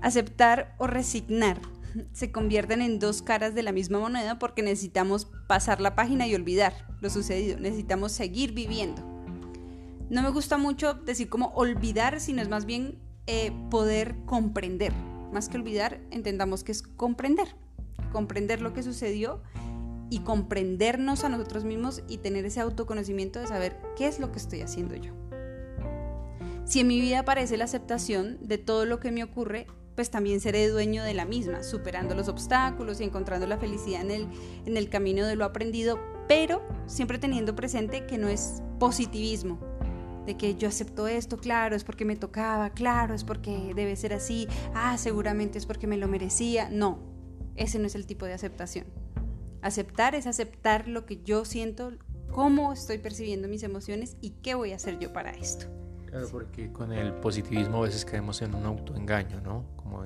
Aceptar 0.01 0.75
o 0.79 0.87
resignar 0.87 1.61
se 2.13 2.33
convierten 2.33 2.83
en 2.83 2.99
dos 2.99 3.23
caras 3.23 3.55
de 3.55 3.63
la 3.63 3.73
misma 3.73 3.99
moneda 3.99 4.39
porque 4.39 4.63
necesitamos 4.63 5.29
pasar 5.47 5.81
la 5.81 5.95
página 5.95 6.27
y 6.27 6.35
olvidar 6.35 6.87
lo 7.01 7.11
sucedido, 7.11 7.59
necesitamos 7.61 8.13
seguir 8.13 8.53
viviendo. 8.53 9.03
No 10.09 10.23
me 10.23 10.31
gusta 10.31 10.57
mucho 10.57 10.95
decir 10.95 11.29
como 11.29 11.49
olvidar, 11.49 12.21
sino 12.21 12.41
es 12.41 12.49
más 12.49 12.65
bien 12.65 12.99
eh, 13.27 13.53
poder 13.71 14.15
comprender. 14.25 14.93
Más 15.33 15.49
que 15.49 15.59
olvidar, 15.59 16.01
entendamos 16.13 16.63
que 16.63 16.71
es 16.71 16.83
comprender. 16.83 17.49
Comprender 18.13 18.61
lo 18.61 18.73
que 18.73 18.85
sucedió 18.85 19.43
y 20.11 20.21
comprendernos 20.21 21.25
a 21.25 21.29
nosotros 21.29 21.65
mismos 21.65 22.03
y 22.09 22.19
tener 22.19 22.45
ese 22.45 22.61
autoconocimiento 22.61 23.41
de 23.41 23.47
saber 23.47 23.77
qué 23.97 24.07
es 24.07 24.19
lo 24.21 24.33
que 24.33 24.39
estoy 24.39 24.61
haciendo 24.61 24.95
yo. 24.95 25.13
Si 26.65 26.81
en 26.81 26.89
mi 26.89 27.01
vida 27.01 27.21
aparece 27.21 27.57
la 27.57 27.65
aceptación 27.65 28.39
de 28.41 28.59
todo 28.59 28.87
lo 28.87 28.99
que 28.99 29.13
me 29.13 29.23
ocurre, 29.23 29.67
pues 29.95 30.11
también 30.11 30.41
seré 30.41 30.69
dueño 30.69 31.03
de 31.03 31.15
la 31.15 31.25
misma, 31.25 31.63
superando 31.63 32.15
los 32.15 32.29
obstáculos 32.29 33.01
y 33.01 33.05
encontrando 33.05 33.47
la 33.47 33.59
felicidad 33.59 34.03
en 34.03 34.11
el, 34.11 34.29
en 34.67 34.77
el 34.77 34.89
camino 34.89 35.27
de 35.27 35.37
lo 35.37 35.45
aprendido, 35.45 35.99
pero 36.29 36.63
siempre 36.87 37.19
teniendo 37.19 37.57
presente 37.57 38.07
que 38.07 38.19
no 38.19 38.29
es 38.29 38.63
positivismo, 38.79 39.59
de 40.27 40.37
que 40.37 40.57
yo 40.57 40.69
acepto 40.69 41.07
esto, 41.07 41.39
claro, 41.39 41.77
es 41.77 41.85
porque 41.85 42.05
me 42.05 42.17
tocaba, 42.17 42.71
claro, 42.71 43.15
es 43.15 43.25
porque 43.25 43.73
debe 43.75 43.97
ser 43.97 44.13
así, 44.13 44.49
ah, 44.75 44.99
seguramente 44.99 45.57
es 45.57 45.67
porque 45.67 45.87
me 45.87 45.97
lo 45.97 46.09
merecía. 46.09 46.69
No, 46.69 46.99
ese 47.55 47.79
no 47.79 47.87
es 47.87 47.95
el 47.95 48.07
tipo 48.07 48.27
de 48.27 48.35
aceptación. 48.35 48.87
Aceptar 49.67 50.15
es 50.15 50.29
aceptar 50.29 50.87
lo 50.87 51.07
que 51.07 51.25
yo 51.25 51.45
siento, 51.45 51.91
cómo 52.31 52.73
estoy 52.73 52.99
percibiendo 52.99 53.49
mis 53.49 53.65
emociones 53.65 54.17
y 54.21 54.31
qué 54.41 54.55
voy 54.55 54.71
a 54.71 54.77
hacer 54.77 55.01
yo 55.01 55.13
para 55.13 55.33
esto. 55.33 55.67
Claro, 56.07 56.29
porque 56.31 56.71
con 56.71 56.93
el 56.93 57.13
positivismo 57.15 57.79
a 57.79 57.81
veces 57.81 58.05
caemos 58.05 58.41
en 58.43 58.55
un 58.55 58.65
autoengaño, 58.65 59.41
¿no? 59.41 59.65
Como 59.75 60.05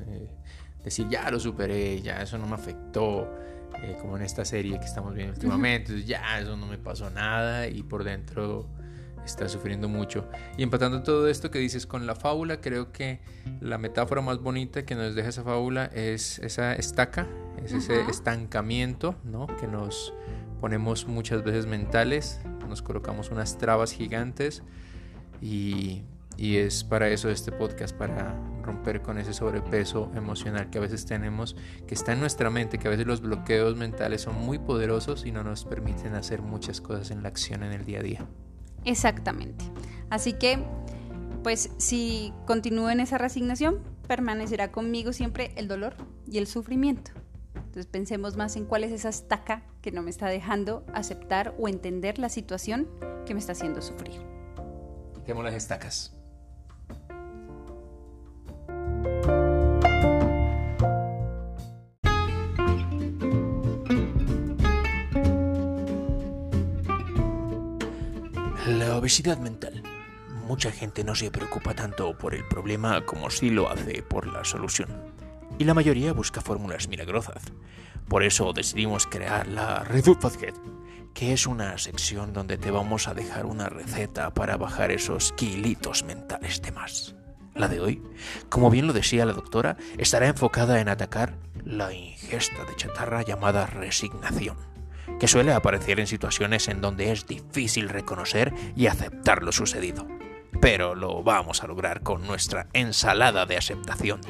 decir, 0.83 1.07
ya 1.11 1.31
lo 1.31 1.39
superé, 1.39 2.01
ya 2.01 2.23
eso 2.23 2.39
no 2.39 2.47
me 2.47 2.55
afectó, 2.55 3.31
eh, 3.83 3.99
como 4.01 4.17
en 4.17 4.23
esta 4.23 4.47
serie 4.47 4.81
que 4.81 4.87
estamos 4.87 5.15
viendo 5.15 5.35
últimamente, 5.35 6.05
ya 6.05 6.41
eso 6.41 6.57
no 6.57 6.67
me 6.67 6.79
pasó 6.79 7.11
nada 7.11 7.69
y 7.69 7.83
por 7.83 8.03
dentro 8.03 8.67
está 9.25 9.49
sufriendo 9.49 9.89
mucho. 9.89 10.29
Y 10.57 10.63
empatando 10.63 11.03
todo 11.03 11.29
esto 11.29 11.51
que 11.51 11.59
dices 11.59 11.87
con 11.87 12.07
la 12.07 12.15
fábula, 12.15 12.61
creo 12.61 12.93
que 12.93 13.21
la 13.61 13.79
metáfora 13.79 14.21
más 14.21 14.39
bonita 14.39 14.85
que 14.85 14.95
nos 14.95 15.15
deja 15.15 15.29
esa 15.29 15.43
fábula 15.43 15.87
es 15.87 16.39
esa 16.41 16.75
estaca, 16.75 17.27
es 17.65 17.73
ese 17.73 18.01
estancamiento, 18.03 19.15
¿no? 19.25 19.47
Que 19.59 19.67
nos 19.67 20.15
ponemos 20.61 21.07
muchas 21.07 21.43
veces 21.43 21.67
mentales, 21.67 22.41
nos 22.69 22.83
colocamos 22.83 23.31
unas 23.31 23.59
trabas 23.59 23.93
gigantes 23.93 24.63
y, 25.43 26.03
y 26.37 26.57
es 26.57 26.85
para 26.85 27.09
eso 27.09 27.29
este 27.29 27.53
podcast, 27.53 27.95
para 27.95 28.35
romper 28.63 29.03
con 29.03 29.19
ese 29.19 29.33
sobrepeso 29.33 30.11
emocional 30.15 30.71
que 30.71 30.79
a 30.79 30.81
veces 30.81 31.05
tenemos, 31.05 31.57
que 31.87 31.95
está 31.95 32.13
en 32.13 32.21
nuestra 32.21 32.51
mente, 32.51 32.79
que 32.79 32.89
a 32.89 32.91
veces 32.91 33.07
los 33.07 33.21
bloqueos 33.21 33.77
mentales 33.77 34.23
son 34.23 34.37
muy 34.37 34.59
poderosos 34.59 35.27
y 35.27 35.33
no 35.33 35.43
nos 35.43 35.65
permiten 35.65 36.15
hacer 36.15 36.43
muchas 36.43 36.81
cosas 36.81 37.11
en 37.11 37.23
la 37.23 37.29
acción 37.29 37.63
en 37.63 37.73
el 37.73 37.85
día 37.85 38.01
a 38.01 38.03
día. 38.03 38.27
Exactamente. 38.85 39.65
Así 40.11 40.33
que, 40.33 40.59
pues 41.43 41.71
si 41.79 42.33
continúo 42.47 42.91
en 42.91 43.01
esa 43.01 43.19
resignación, 43.19 43.81
permanecerá 44.07 44.73
conmigo 44.73 45.13
siempre 45.13 45.53
el 45.57 45.69
dolor 45.69 45.95
y 46.27 46.39
el 46.39 46.47
sufrimiento. 46.47 47.13
Entonces 47.55 47.87
pensemos 47.87 48.37
más 48.37 48.57
en 48.57 48.65
cuál 48.65 48.83
es 48.83 48.91
esa 48.91 49.09
estaca 49.09 49.63
que 49.81 49.93
no 49.93 50.03
me 50.03 50.11
está 50.11 50.27
dejando 50.27 50.85
aceptar 50.93 51.55
o 51.59 51.69
entender 51.69 52.19
la 52.19 52.29
situación 52.29 52.89
que 53.25 53.35
me 53.35 53.41
está 53.41 53.53
haciendo 53.53 53.81
sufrir. 53.81 54.21
Quitemos 55.15 55.45
las 55.45 55.55
estacas. 55.55 56.13
La 68.67 68.97
obesidad 68.97 69.39
mental. 69.39 69.83
Mucha 70.47 70.71
gente 70.71 71.03
no 71.03 71.15
se 71.15 71.31
preocupa 71.31 71.75
tanto 71.75 72.17
por 72.19 72.35
el 72.35 72.47
problema 72.47 73.07
como 73.07 73.31
si 73.31 73.49
lo 73.49 73.71
hace 73.71 74.03
por 74.03 74.27
la 74.27 74.45
solución. 74.45 75.15
Y 75.59 75.65
la 75.65 75.73
mayoría 75.73 76.13
busca 76.13 76.43
fórmulas 76.43 76.87
milagrosas. 76.87 77.43
Por 78.07 78.23
eso 78.23 78.53
decidimos 78.53 79.07
crear 79.07 79.47
la 79.47 79.83
Reduce 79.85 80.53
que 81.15 81.33
es 81.33 81.47
una 81.47 81.79
sección 81.79 82.35
donde 82.35 82.59
te 82.59 82.71
vamos 82.71 83.09
a 83.09 83.15
dejar 83.15 83.47
una 83.47 83.71
receta 83.71 84.35
para 84.35 84.59
bajar 84.59 84.91
esos 84.91 85.33
kilitos 85.33 86.05
mentales 86.05 86.61
de 86.61 86.73
más. 86.73 87.15
La 87.55 87.67
de 87.67 87.81
hoy, 87.81 88.03
como 88.51 88.71
bien 88.71 88.87
lo 88.87 88.93
decía 88.93 89.25
la 89.25 89.33
doctora, 89.33 89.79
estará 89.97 90.29
enfocada 90.29 90.81
en 90.81 90.91
atacar 90.91 91.35
la 91.65 91.95
ingesta 91.95 92.65
de 92.65 92.77
chatarra 92.77 93.23
llamada 93.23 93.67
resignación, 93.67 94.57
que 95.19 95.29
suele 95.29 95.53
aparecer 95.53 96.01
en 96.01 96.07
situaciones 96.07 96.69
en 96.69 96.81
donde 96.81 97.13
es 97.13 97.27
difícil 97.27 97.89
reconocer 97.89 98.53
y 98.77 98.87
aceptar 98.87 99.43
lo 99.43 99.53
sucedido. 99.53 100.07
Pero 100.61 100.95
lo 100.95 101.23
vamos 101.23 101.63
a 101.63 101.67
lograr 101.67 102.03
con 102.03 102.27
nuestra 102.27 102.67
ensalada 102.73 103.47
de 103.47 103.57
aceptación, 103.57 104.21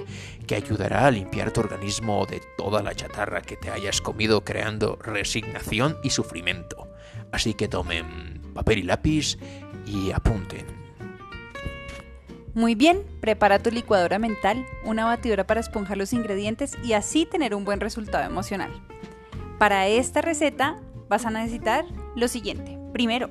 que 0.47 0.55
ayudará 0.55 1.07
a 1.07 1.11
limpiar 1.11 1.51
tu 1.51 1.61
organismo 1.61 2.27
de 2.27 2.41
toda 2.57 2.83
la 2.83 2.95
chatarra 2.95 3.43
que 3.43 3.57
te 3.57 3.71
hayas 3.71 4.01
comido 4.01 4.45
creando 4.45 4.97
resignación 4.97 5.99
y 6.03 6.11
sufrimiento. 6.11 6.89
Así 7.33 7.55
que 7.55 7.69
tomen 7.69 8.41
papel 8.55 8.79
y 8.79 8.83
lápiz 8.83 9.39
y 9.87 10.13
apunten. 10.13 10.67
Muy 12.55 12.75
bien, 12.75 13.03
prepara 13.21 13.61
tu 13.61 13.71
licuadora 13.71 14.19
mental, 14.19 14.67
una 14.85 15.05
batidora 15.05 15.47
para 15.47 15.61
esponjar 15.61 15.97
los 15.97 16.13
ingredientes 16.13 16.77
y 16.83 16.95
así 16.95 17.25
tener 17.25 17.55
un 17.55 17.65
buen 17.65 17.81
resultado 17.81 18.25
emocional. 18.25 18.71
Para 19.61 19.89
esta 19.89 20.23
receta 20.23 20.79
vas 21.11 21.27
a 21.27 21.31
necesitar 21.31 21.85
lo 22.17 22.29
siguiente. 22.29 22.79
Primero, 22.95 23.29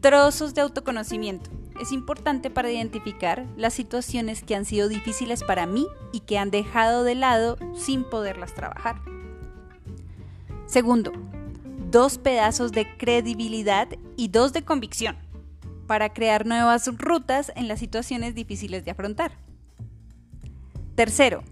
trozos 0.00 0.54
de 0.54 0.62
autoconocimiento. 0.62 1.50
Es 1.78 1.92
importante 1.92 2.48
para 2.48 2.72
identificar 2.72 3.44
las 3.54 3.74
situaciones 3.74 4.42
que 4.42 4.54
han 4.54 4.64
sido 4.64 4.88
difíciles 4.88 5.44
para 5.44 5.66
mí 5.66 5.86
y 6.10 6.20
que 6.20 6.38
han 6.38 6.50
dejado 6.50 7.04
de 7.04 7.16
lado 7.16 7.58
sin 7.74 8.04
poderlas 8.04 8.54
trabajar. 8.54 9.02
Segundo, 10.64 11.12
dos 11.90 12.16
pedazos 12.16 12.72
de 12.72 12.96
credibilidad 12.96 13.88
y 14.16 14.28
dos 14.28 14.54
de 14.54 14.64
convicción 14.64 15.18
para 15.86 16.14
crear 16.14 16.46
nuevas 16.46 16.88
rutas 16.96 17.52
en 17.56 17.68
las 17.68 17.78
situaciones 17.78 18.34
difíciles 18.34 18.86
de 18.86 18.92
afrontar. 18.92 19.32
Tercero, 20.94 21.42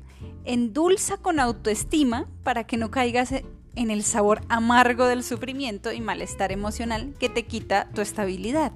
endulza 0.47 1.19
con 1.19 1.39
autoestima 1.39 2.27
para 2.45 2.65
que 2.65 2.79
no 2.79 2.91
caigas 2.91 3.31
en 3.77 3.91
el 3.91 4.05
sabor 4.05 4.41
amargo 4.49 5.07
del 5.07 5.23
sufrimiento 5.23 5.93
y 5.93 6.01
malestar 6.01 6.53
emocional 6.53 7.15
que 7.19 7.29
te 7.29 7.45
quita 7.45 7.89
tu 7.95 8.01
estabilidad. 8.01 8.73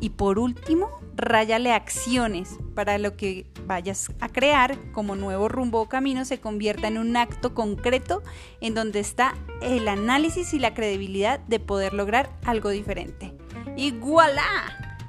Y 0.00 0.10
por 0.10 0.38
último, 0.38 0.90
ráyale 1.16 1.72
acciones 1.72 2.58
para 2.74 2.98
lo 2.98 3.16
que 3.16 3.46
vayas 3.66 4.12
a 4.20 4.28
crear 4.28 4.78
como 4.92 5.16
nuevo 5.16 5.48
rumbo 5.48 5.80
o 5.80 5.88
camino 5.88 6.24
se 6.24 6.38
convierta 6.38 6.88
en 6.88 6.98
un 6.98 7.16
acto 7.16 7.54
concreto 7.54 8.22
en 8.60 8.74
donde 8.74 9.00
está 9.00 9.34
el 9.62 9.88
análisis 9.88 10.54
y 10.54 10.58
la 10.58 10.74
credibilidad 10.74 11.40
de 11.40 11.58
poder 11.58 11.94
lograr 11.94 12.30
algo 12.44 12.70
diferente. 12.70 13.32
Y 13.76 13.92
voilà, 13.92 14.44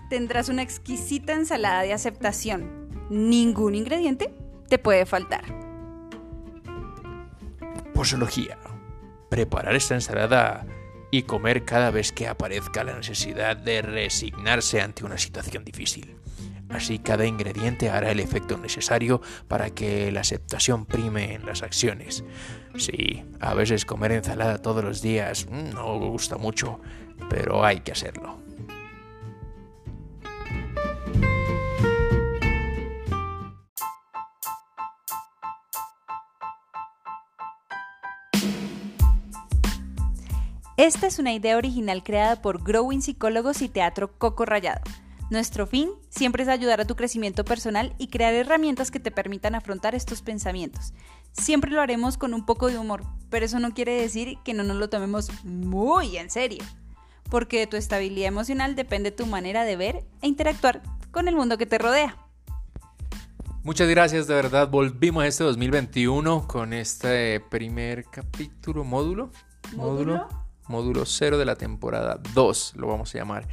tendrás 0.10 0.50
una 0.50 0.62
exquisita 0.62 1.34
ensalada 1.34 1.82
de 1.82 1.94
aceptación. 1.94 2.88
Ningún 3.10 3.76
ingrediente 3.76 4.34
te 4.68 4.78
puede 4.78 5.06
faltar. 5.06 5.44
Posología. 7.94 8.58
Preparar 9.30 9.76
esta 9.76 9.96
ensalada 9.96 10.66
y 11.12 11.24
comer 11.24 11.66
cada 11.66 11.92
vez 11.92 12.12
que 12.12 12.28
aparezca 12.28 12.84
la 12.84 12.96
necesidad 12.96 13.58
de 13.58 13.82
resignarse 13.82 14.82
ante 14.82 15.06
una 15.06 15.18
situación 15.18 15.64
difícil. 15.64 16.18
Así 16.70 17.00
cada 17.00 17.26
ingrediente 17.26 17.90
hará 17.90 18.12
el 18.12 18.20
efecto 18.20 18.58
necesario 18.58 19.22
para 19.48 19.70
que 19.70 20.12
la 20.12 20.22
aceptación 20.22 20.86
prime 20.86 21.34
en 21.34 21.46
las 21.46 21.64
acciones. 21.64 22.26
Sí, 22.78 23.24
a 23.40 23.54
veces 23.54 23.86
comer 23.86 24.12
ensalada 24.12 24.62
todos 24.62 24.84
los 24.84 25.02
días 25.02 25.48
mm, 25.50 25.74
no 25.74 25.98
gusta 25.98 26.38
mucho, 26.38 26.80
pero 27.30 27.64
hay 27.64 27.80
que 27.80 27.94
hacerlo. 27.94 28.47
Esta 40.78 41.08
es 41.08 41.18
una 41.18 41.34
idea 41.34 41.58
original 41.58 42.04
creada 42.04 42.40
por 42.40 42.64
Growing 42.64 43.02
Psicólogos 43.02 43.64
y 43.64 43.68
Teatro 43.68 44.16
Coco 44.20 44.46
Rayado. 44.46 44.82
Nuestro 45.32 45.66
fin 45.66 45.90
siempre 46.10 46.44
es 46.44 46.50
ayudar 46.50 46.80
a 46.80 46.86
tu 46.86 46.96
crecimiento 46.96 47.44
personal 47.44 47.96
y 47.98 48.10
crear 48.10 48.36
herramientas 48.36 48.92
que 48.92 49.00
te 49.00 49.10
permitan 49.10 49.56
afrontar 49.56 49.96
estos 49.96 50.22
pensamientos. 50.22 50.94
Siempre 51.32 51.72
lo 51.72 51.82
haremos 51.82 52.20
con 52.20 52.36
un 52.36 52.46
poco 52.46 52.68
de 52.68 52.78
humor, 52.78 53.02
pero 53.32 53.44
eso 53.44 53.58
no 53.58 53.74
quiere 53.74 54.00
decir 54.00 54.38
que 54.46 54.54
no 54.54 54.62
nos 54.62 54.78
lo 54.78 54.88
tomemos 54.88 55.32
muy 55.44 56.16
en 56.16 56.30
serio, 56.30 56.64
porque 57.32 57.58
de 57.58 57.68
tu 57.68 57.76
estabilidad 57.76 58.28
emocional 58.28 58.76
depende 58.76 59.10
tu 59.10 59.26
manera 59.26 59.64
de 59.64 59.78
ver 59.78 60.06
e 60.22 60.28
interactuar 60.28 60.84
con 61.10 61.28
el 61.28 61.36
mundo 61.36 61.58
que 61.58 61.66
te 61.66 61.80
rodea. 61.80 62.18
Muchas 63.64 63.90
gracias, 63.90 64.28
de 64.28 64.36
verdad. 64.36 64.70
Volvimos 64.70 65.24
a 65.24 65.28
este 65.28 65.44
2021 65.44 66.48
con 66.48 66.72
este 66.72 67.40
primer 67.40 68.06
capítulo, 68.06 68.84
módulo. 68.84 69.32
¿Módulo? 69.76 70.18
módulo 70.18 70.47
0 71.06 71.38
de 71.38 71.46
la 71.46 71.56
temporada 71.56 72.20
2, 72.34 72.74
lo 72.78 72.88
vamos 72.88 73.14
a 73.14 73.18
llamar. 73.18 73.48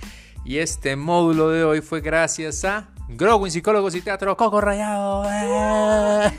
Y 0.44 0.58
este 0.58 0.94
módulo 0.96 1.48
de 1.48 1.64
hoy 1.64 1.80
fue 1.80 2.02
gracias 2.02 2.64
a 2.66 2.90
Growing 3.08 3.50
Psicólogos 3.50 3.94
y 3.94 4.02
Teatro 4.02 4.36
Coco 4.36 4.60
Rayado. 4.60 5.22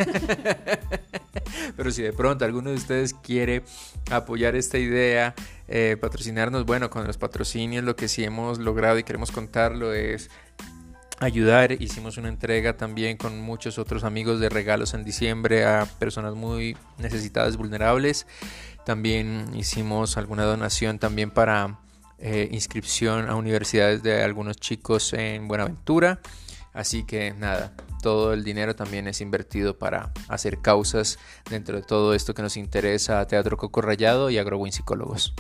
Pero 1.78 1.92
si 1.92 2.04
de 2.04 2.14
pronto 2.14 2.46
alguno 2.46 2.70
de 2.70 2.76
ustedes 2.76 3.14
quiere 3.14 3.64
apoyar 4.12 4.56
esta 4.56 4.78
idea, 4.78 5.34
eh, 5.68 5.98
patrocinarnos, 6.00 6.66
bueno, 6.66 6.90
con 6.90 7.08
los 7.08 7.18
patrocinios 7.18 7.84
lo 7.84 7.96
que 7.96 8.08
sí 8.08 8.24
hemos 8.24 8.60
logrado 8.60 9.00
y 9.00 9.04
queremos 9.04 9.32
contarlo 9.32 9.94
es 9.94 10.30
ayudar. 11.20 11.72
Hicimos 11.72 12.18
una 12.18 12.30
entrega 12.30 12.78
también 12.78 13.18
con 13.18 13.40
muchos 13.42 13.80
otros 13.80 14.04
amigos 14.04 14.40
de 14.40 14.50
regalos 14.50 14.94
en 14.94 15.04
diciembre 15.04 15.66
a 15.66 15.86
personas 16.00 16.36
muy 16.36 16.78
necesitadas, 16.98 17.58
vulnerables. 17.58 18.28
También 18.86 19.50
hicimos 19.56 20.18
alguna 20.18 20.44
donación 20.44 21.00
también 21.00 21.32
para 21.32 21.80
eh, 22.20 22.50
inscripción 22.52 23.30
a 23.30 23.36
universidades 23.36 24.04
de 24.04 24.24
algunos 24.24 24.58
chicos 24.58 25.14
en 25.14 25.48
Buenaventura. 25.48 26.20
Así 26.74 27.04
que 27.04 27.34
nada, 27.34 27.74
todo 28.02 28.34
el 28.34 28.44
dinero 28.44 28.76
también 28.76 29.08
es 29.08 29.22
invertido 29.22 29.80
para 29.80 30.12
hacer 30.28 30.62
causas 30.62 31.18
dentro 31.50 31.78
de 31.78 31.84
todo 31.84 32.14
esto 32.14 32.34
que 32.34 32.42
nos 32.42 32.58
interesa 32.58 33.20
a 33.20 33.28
Teatro 33.28 33.58
Coco 33.58 33.82
Rayado 33.82 34.30
y 34.30 34.38
a 34.38 34.44
Growing 34.44 34.72
Psicólogos. 34.72 35.34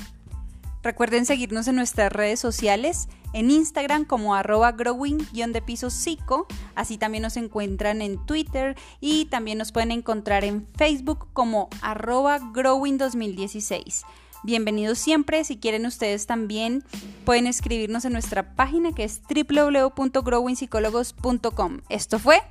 Recuerden 0.85 1.25
seguirnos 1.25 1.67
en 1.67 1.75
nuestras 1.77 2.13
redes 2.13 2.39
sociales, 2.39 3.07
en 3.33 3.49
Instagram 3.49 4.05
como 4.05 4.35
arroba 4.35 4.71
growing 4.71 5.17
de 5.33 5.61
piso 5.63 5.89
psico, 5.89 6.45
así 6.75 6.99
también 6.99 7.23
nos 7.23 7.37
encuentran 7.37 8.03
en 8.03 8.23
Twitter 8.27 8.75
y 9.01 9.25
también 9.25 9.57
nos 9.57 9.71
pueden 9.71 9.89
encontrar 9.89 10.43
en 10.43 10.67
Facebook 10.77 11.29
como 11.33 11.69
arroba 11.81 12.37
growing 12.53 12.99
2016. 12.99 14.03
Bienvenidos 14.43 14.99
siempre, 14.99 15.43
si 15.43 15.57
quieren 15.57 15.87
ustedes 15.87 16.27
también 16.27 16.83
pueden 17.25 17.47
escribirnos 17.47 18.05
en 18.05 18.13
nuestra 18.13 18.53
página 18.53 18.91
que 18.91 19.05
es 19.05 19.23
www.growingpsicólogos.com. 19.23 21.81
Esto 21.89 22.19
fue 22.19 22.43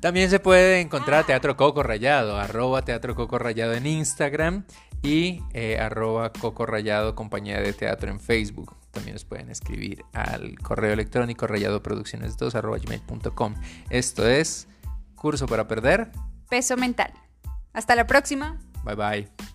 también 0.00 0.30
se 0.30 0.40
puede 0.40 0.80
encontrar 0.80 1.24
Teatro 1.24 1.56
Coco 1.56 1.84
Rayado, 1.84 2.36
arroba 2.36 2.82
Teatro 2.82 3.14
Coco 3.14 3.38
Rayado 3.38 3.74
en 3.74 3.86
Instagram 3.86 4.64
y 5.02 5.42
eh, 5.52 5.78
arroba 5.78 6.32
Coco 6.32 6.64
Rayado 6.66 7.14
Compañía 7.14 7.60
de 7.60 7.72
Teatro 7.72 8.10
en 8.10 8.20
Facebook. 8.20 8.76
También 8.92 9.14
nos 9.14 9.24
pueden 9.24 9.50
escribir 9.50 10.04
al 10.12 10.58
correo 10.58 10.92
electrónico 10.92 11.46
rayadoproducciones2 11.46 12.54
arroba 12.54 12.78
gmail.com. 12.78 13.54
Esto 13.90 14.28
es 14.28 14.68
Curso 15.14 15.46
para 15.46 15.66
Perder. 15.66 16.10
Peso 16.48 16.76
Mental. 16.76 17.12
Hasta 17.72 17.96
la 17.96 18.06
próxima. 18.06 18.60
Bye 18.84 18.94
bye. 18.94 19.52